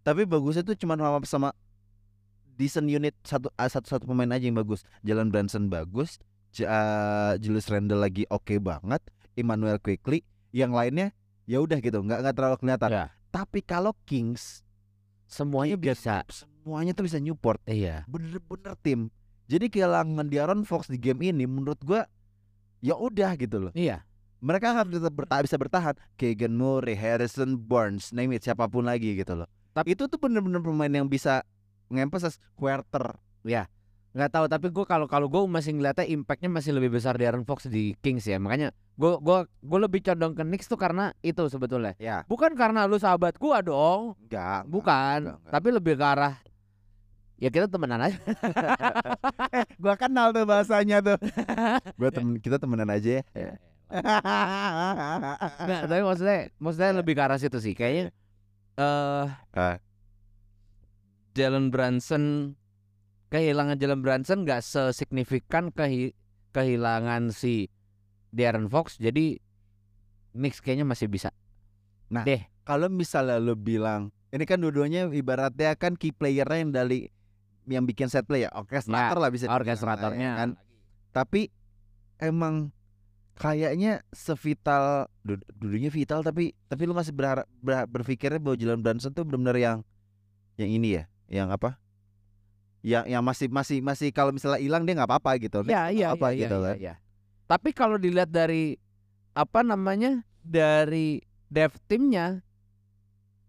[0.03, 1.51] tapi bagusnya tuh cuma sama, sama
[2.57, 4.83] decent unit satu ah, satu satu pemain aja yang bagus.
[5.07, 6.19] Jalan Branson bagus,
[7.39, 9.05] Julius Randle lagi oke banget,
[9.39, 11.15] Emmanuel Quickly, yang lainnya
[11.51, 12.91] ya udah gitu, nggak nggak terlalu kelihatan.
[12.95, 13.05] Ya.
[13.35, 14.63] Tapi kalau Kings
[15.27, 16.23] Semuanya bisa.
[16.31, 18.07] semuanya tuh bisa Newport, Iya.
[18.07, 19.11] bener-bener tim.
[19.47, 22.07] Jadi kehilangan Diaron Fox di game ini menurut gua
[22.79, 23.73] ya udah gitu loh.
[23.75, 24.07] Iya.
[24.41, 25.95] mereka harus tetap bertahan bisa bertahan.
[26.17, 29.45] Keegan Murray, Harrison Barnes, name it siapa pun lagi gitu loh.
[29.77, 31.45] Tapi- itu tuh bener-bener pemain yang bisa
[31.93, 33.21] ngemphasize quarter.
[34.11, 37.47] Nggak tahu tapi gue kalau kalau gue masih ngeliatnya impactnya masih lebih besar di Aaron
[37.47, 41.47] Fox di Kings ya makanya gue gua gue lebih condong ke Knicks tuh karena itu
[41.47, 44.67] sebetulnya Ya, bukan karena lu sahabat gua dong enggak.
[44.67, 45.53] bukan enggak, enggak.
[45.55, 46.35] tapi lebih ke arah
[47.39, 48.19] ya kita temenan aja
[49.83, 51.17] Gua kenal tuh bahasanya tuh.
[51.99, 53.53] Gua temen kita temenan aja ya.
[55.65, 58.11] Nggak, tapi maksudnya maksudnya lebih ke arah situ sih kayaknya
[58.77, 59.79] eh Ah.
[61.33, 62.55] Jalen Brunson
[63.31, 66.15] kehilangan Jalen Brunson nggak sesignifikan kehi-
[66.51, 67.71] kehilangan si
[68.31, 69.39] Darren Fox jadi
[70.31, 71.31] Knicks kayaknya masih bisa
[72.63, 77.11] Kalau misalnya lu bilang ini kan dua-duanya ibaratnya kan key playernya yang dari
[77.67, 80.51] yang bikin set play ya orkestrator lah bisa lah, ya orkestratornya kan.
[81.11, 81.51] Tapi
[82.19, 82.71] emang
[83.35, 89.11] kayaknya sevital du- dulunya vital tapi tapi lu masih berharap ber- berpikirnya bahwa Jalen Brunson
[89.11, 89.79] tuh benar-benar yang
[90.61, 91.79] yang ini ya, yang apa?
[92.81, 95.61] Yang yang masih masih masih kalau misalnya hilang dia nggak apa-apa gitu.
[95.69, 96.77] ya iya apa iya, gitu iya, kan.
[96.81, 96.95] iya.
[97.45, 98.81] tapi kalau dilihat dari
[99.37, 101.21] apa namanya dari
[101.53, 102.41] dev timnya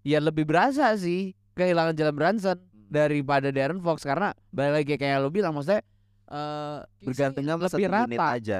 [0.03, 2.59] ya lebih berasa sih kehilangan Jalen Brunson
[2.91, 5.79] daripada Darren Fox karena balik lagi kayak lo bilang maksudnya
[6.27, 8.57] eh Bergantungnya lebih rata aja.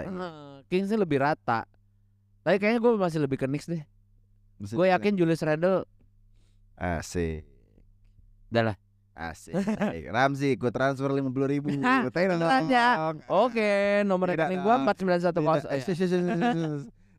[0.72, 1.68] Kingsnya lebih rata
[2.42, 3.84] tapi kayaknya gue masih lebih ke Knicks deh
[4.62, 5.84] gue yakin Julius Randle
[6.82, 7.46] Asik.
[8.50, 8.78] Udah lah.
[9.12, 9.54] Asik.
[9.54, 10.04] asik.
[10.08, 11.68] Ramzi, gue transfer lima puluh ribu.
[12.64, 12.86] Aja.
[13.28, 13.72] Oke,
[14.04, 15.40] nomor Tidak rekening gue empat sembilan satu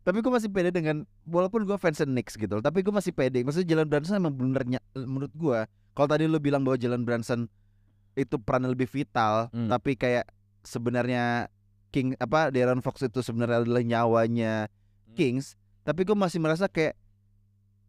[0.02, 3.40] tapi gue masih pede dengan walaupun gue fans Knicks gitu loh, tapi gue masih pede.
[3.40, 5.60] Maksudnya Jalen Brunson emang bener ny- menurut gue.
[5.92, 7.46] Kalau tadi lu bilang bahwa Jalen Brunson
[8.12, 9.68] itu peran lebih vital, Hmm.
[9.68, 10.26] tapi kayak
[10.60, 11.46] sebenarnya
[11.88, 15.14] King apa Darren Fox itu sebenarnya adalah nyawanya Hmm.
[15.14, 16.96] Kings, tapi gue masih merasa kayak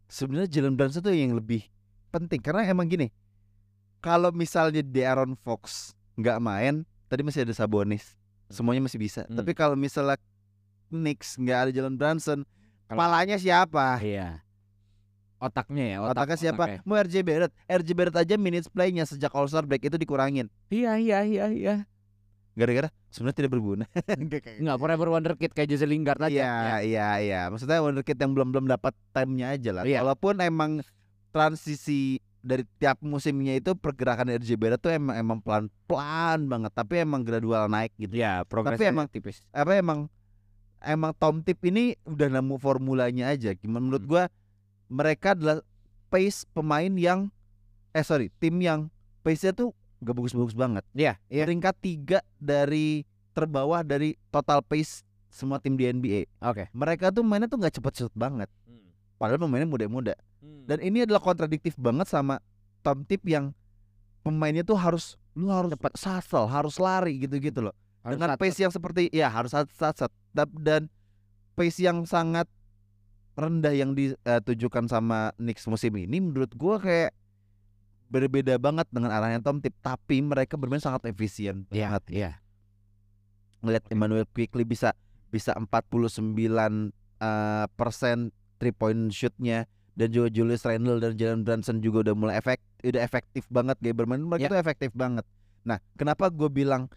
[0.06, 1.64] sebenarnya Jalen Brunson tuh yang lebih
[2.10, 3.10] penting karena emang gini.
[4.04, 8.20] Kalau misalnya Darren Fox nggak main, tadi masih ada Sabonis,
[8.52, 9.24] semuanya masih bisa.
[9.24, 9.40] Hmm.
[9.40, 10.20] Tapi kalau misalnya
[10.92, 13.96] Knicks nggak ada Jalen Brunson, Kalau- kepalanya siapa?
[14.04, 14.44] Iya.
[15.40, 16.64] Otaknya ya, otak, Otaknya siapa?
[16.68, 16.80] otaknya.
[16.84, 17.52] Mau RJ Barrett.
[17.64, 20.52] RJ Barrett aja minutes playnya sejak All Star break itu dikurangin.
[20.68, 21.74] Iya, iya, iya, iya.
[22.54, 23.84] Gara-gara sebenarnya tidak berguna.
[24.60, 26.28] Enggak forever wonder kid kayak Jesse Lingard aja.
[26.28, 27.40] Iya, iya, iya.
[27.48, 29.82] Maksudnya wonderkid yang belum belum dapat time-nya aja lah.
[29.84, 30.00] Iya.
[30.06, 30.80] Walaupun emang
[31.34, 37.24] transisi dari tiap musimnya itu pergerakan RJ Barrett tuh emang emang pelan-pelan banget, tapi emang
[37.24, 38.20] gradual naik gitu.
[38.20, 39.40] Iya, progresnya emang- tipis.
[39.48, 40.12] Apa emang
[40.84, 43.56] emang Tom Tip ini udah nemu formulanya aja.
[43.56, 44.12] Gimana menurut Hmm.
[44.12, 44.24] gua
[44.92, 45.64] mereka adalah
[46.12, 47.32] pace pemain yang
[47.96, 48.92] eh sorry, tim yang
[49.24, 49.72] pace-nya tuh
[50.04, 50.84] gak bagus-bagus banget.
[50.92, 51.48] Iya, iya.
[51.48, 55.00] Peringkat tiga dari terbawah dari total pace
[55.32, 56.28] semua tim di NBA.
[56.44, 56.68] Oke.
[56.70, 58.46] Mereka tuh mainnya tuh nggak cepet-cepet banget.
[59.16, 60.14] Padahal pemainnya muda-muda.
[60.42, 60.66] Hmm.
[60.66, 62.42] Dan ini adalah kontradiktif banget sama
[62.82, 63.54] Tom Tip yang
[64.20, 67.74] pemainnya tuh harus lu harus cepat shuffle, harus lari gitu-gitu loh.
[68.04, 68.40] Harus Dengan satu.
[68.44, 70.12] pace yang seperti ya harus sat sat sat
[70.60, 70.92] dan
[71.56, 72.44] pace yang sangat
[73.34, 77.10] rendah yang ditujukan sama Knicks musim ini menurut gua kayak
[78.06, 82.30] berbeda banget dengan arahnya Tom Tip tapi mereka bermain sangat efisien Iya, banget iya.
[83.58, 84.92] ngeliat Emmanuel Quickly bisa
[85.32, 86.30] bisa 49
[87.18, 92.34] eh, persen three point shootnya dan juga Julius Randle dan Jalen Brunson juga udah mulai
[92.36, 94.50] efek udah efektif banget gaya bermain mereka Ya.
[94.50, 95.22] tuh efektif banget.
[95.62, 96.90] Nah, kenapa gue bilang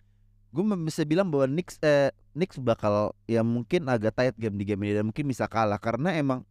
[0.50, 4.82] gue bisa bilang bahwa Knicks eh, Knicks bakal ya mungkin agak tight game di game
[4.82, 6.42] ini dan mungkin bisa kalah karena emang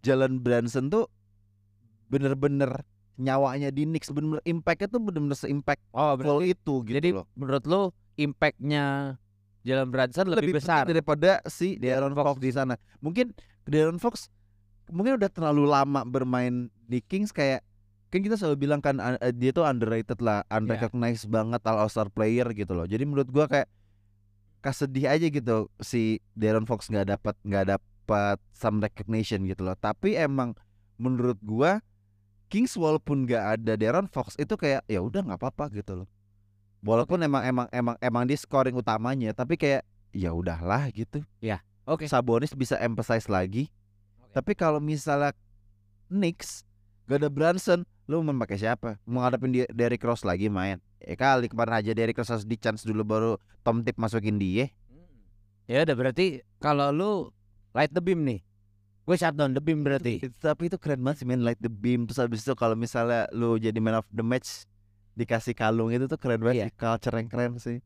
[0.00, 1.06] Jalen Brunson tuh
[2.06, 2.82] bener-bener
[3.18, 7.26] nyawanya di Knicks bener-bener impactnya tuh bener-bener se-impact Oh, full itu gitu jadi loh.
[7.34, 7.82] menurut lu
[8.16, 9.16] impactnya
[9.66, 10.82] Jalen Brunson lebih, penting besar.
[10.86, 12.78] daripada si Darren Fox di sana.
[12.98, 13.34] Mungkin
[13.68, 14.32] Darren Fox
[14.88, 17.60] mungkin udah terlalu lama bermain di Kings kayak
[18.08, 22.48] kan kita selalu bilang kan uh, dia tuh underrated lah, unrecognized banget all star player
[22.56, 22.88] gitu loh.
[22.88, 23.68] Jadi menurut gua kayak
[24.64, 29.76] kasedih aja gitu si Darren Fox nggak dapat nggak dapat some recognition gitu loh.
[29.76, 30.56] Tapi emang
[30.96, 31.84] menurut gua
[32.48, 36.08] Kings walaupun nggak ada Darren Fox itu kayak ya udah nggak apa-apa gitu loh.
[36.80, 39.84] Walaupun emang emang emang emang di scoring utamanya, tapi kayak
[40.16, 41.20] ya udahlah gitu.
[41.88, 42.04] Oke.
[42.04, 43.72] Sabonis bisa emphasize lagi.
[44.20, 44.36] Oke.
[44.36, 45.32] Tapi kalau misalnya
[46.12, 46.68] Knicks
[47.08, 49.00] gak ada Brunson, lu mau pakai siapa?
[49.08, 50.76] Mau ngadepin dia Derrick Rose lagi main?
[51.00, 53.30] Eh kali kemarin aja Derrick Rose harus di chance dulu baru
[53.64, 54.68] Tom Tip masukin dia.
[55.64, 57.10] Ya udah berarti kalau lu
[57.72, 58.40] light the beam nih.
[59.04, 60.20] Gue shutdown the beam berarti.
[60.20, 63.24] Itu- tapi itu keren banget sih main light the beam terus habis itu kalau misalnya
[63.32, 64.68] lu jadi man of the match
[65.16, 66.68] dikasih kalung itu tuh keren banget Iya.
[66.76, 67.80] culture yang keren sih.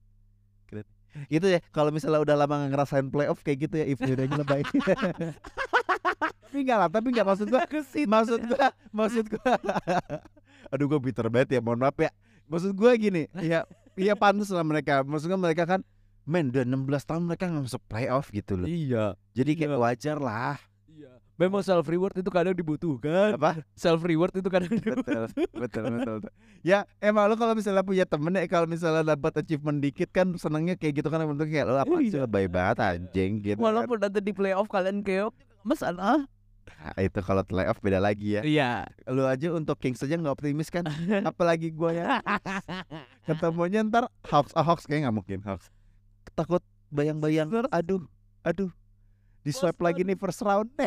[1.12, 1.26] Keren.
[1.28, 4.62] Itu ya kalau misalnya udah lama ngerasain playoff kayak gitu ya euforia-nya lebay.
[6.52, 7.64] tapi enggak lah, tapi enggak maksud gua
[8.04, 9.52] maksud gua maksud gua
[10.68, 12.12] aduh gua bitter banget ya mohon maaf ya
[12.44, 13.64] maksud gua gini ya
[13.96, 15.80] iya pantas lah mereka maksudnya mereka kan
[16.28, 19.16] men udah 16 tahun mereka nggak masuk playoff gitu loh Iya.
[19.32, 19.80] jadi kayak Iya.
[19.80, 20.56] wajar lah.
[21.34, 23.34] Memang self reward itu kadang dibutuhkan.
[23.34, 26.32] apa Self reward itu kadang betul betul betul, betul.
[26.60, 30.76] ya emang lu kalau misalnya punya temen ya kalau misalnya dapat achievement dikit kan senengnya
[30.76, 32.24] kayak gitu kan bentuk kayak lu apa sih Iya.
[32.24, 33.64] lebay banget anjing gitu kan.
[33.64, 36.28] Walaupun nanti di playoff kalian keok masalah.
[36.62, 38.70] Nah, itu kalau playoff beda lagi ya Iya.
[39.08, 40.86] lu aja untuk Kings aja nggak optimis kan
[41.26, 42.06] apalagi gua ya
[43.24, 45.70] ketemunya ntar Hawks ah, Hawks kayak nggak mungkin Hawks
[46.34, 48.02] takut bayang-bayang aduh
[48.42, 48.70] aduh
[49.42, 50.70] di swipe lagi nih first round.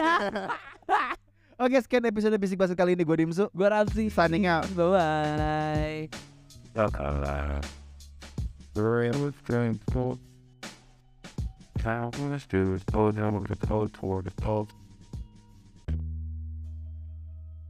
[1.56, 3.08] Oke sekian episode Bisik Basket kali ini.
[3.08, 3.48] Gue Dimsu.
[3.56, 4.12] Gua Ramsi.
[4.12, 4.68] Signing out.
[4.76, 6.12] Bye bye.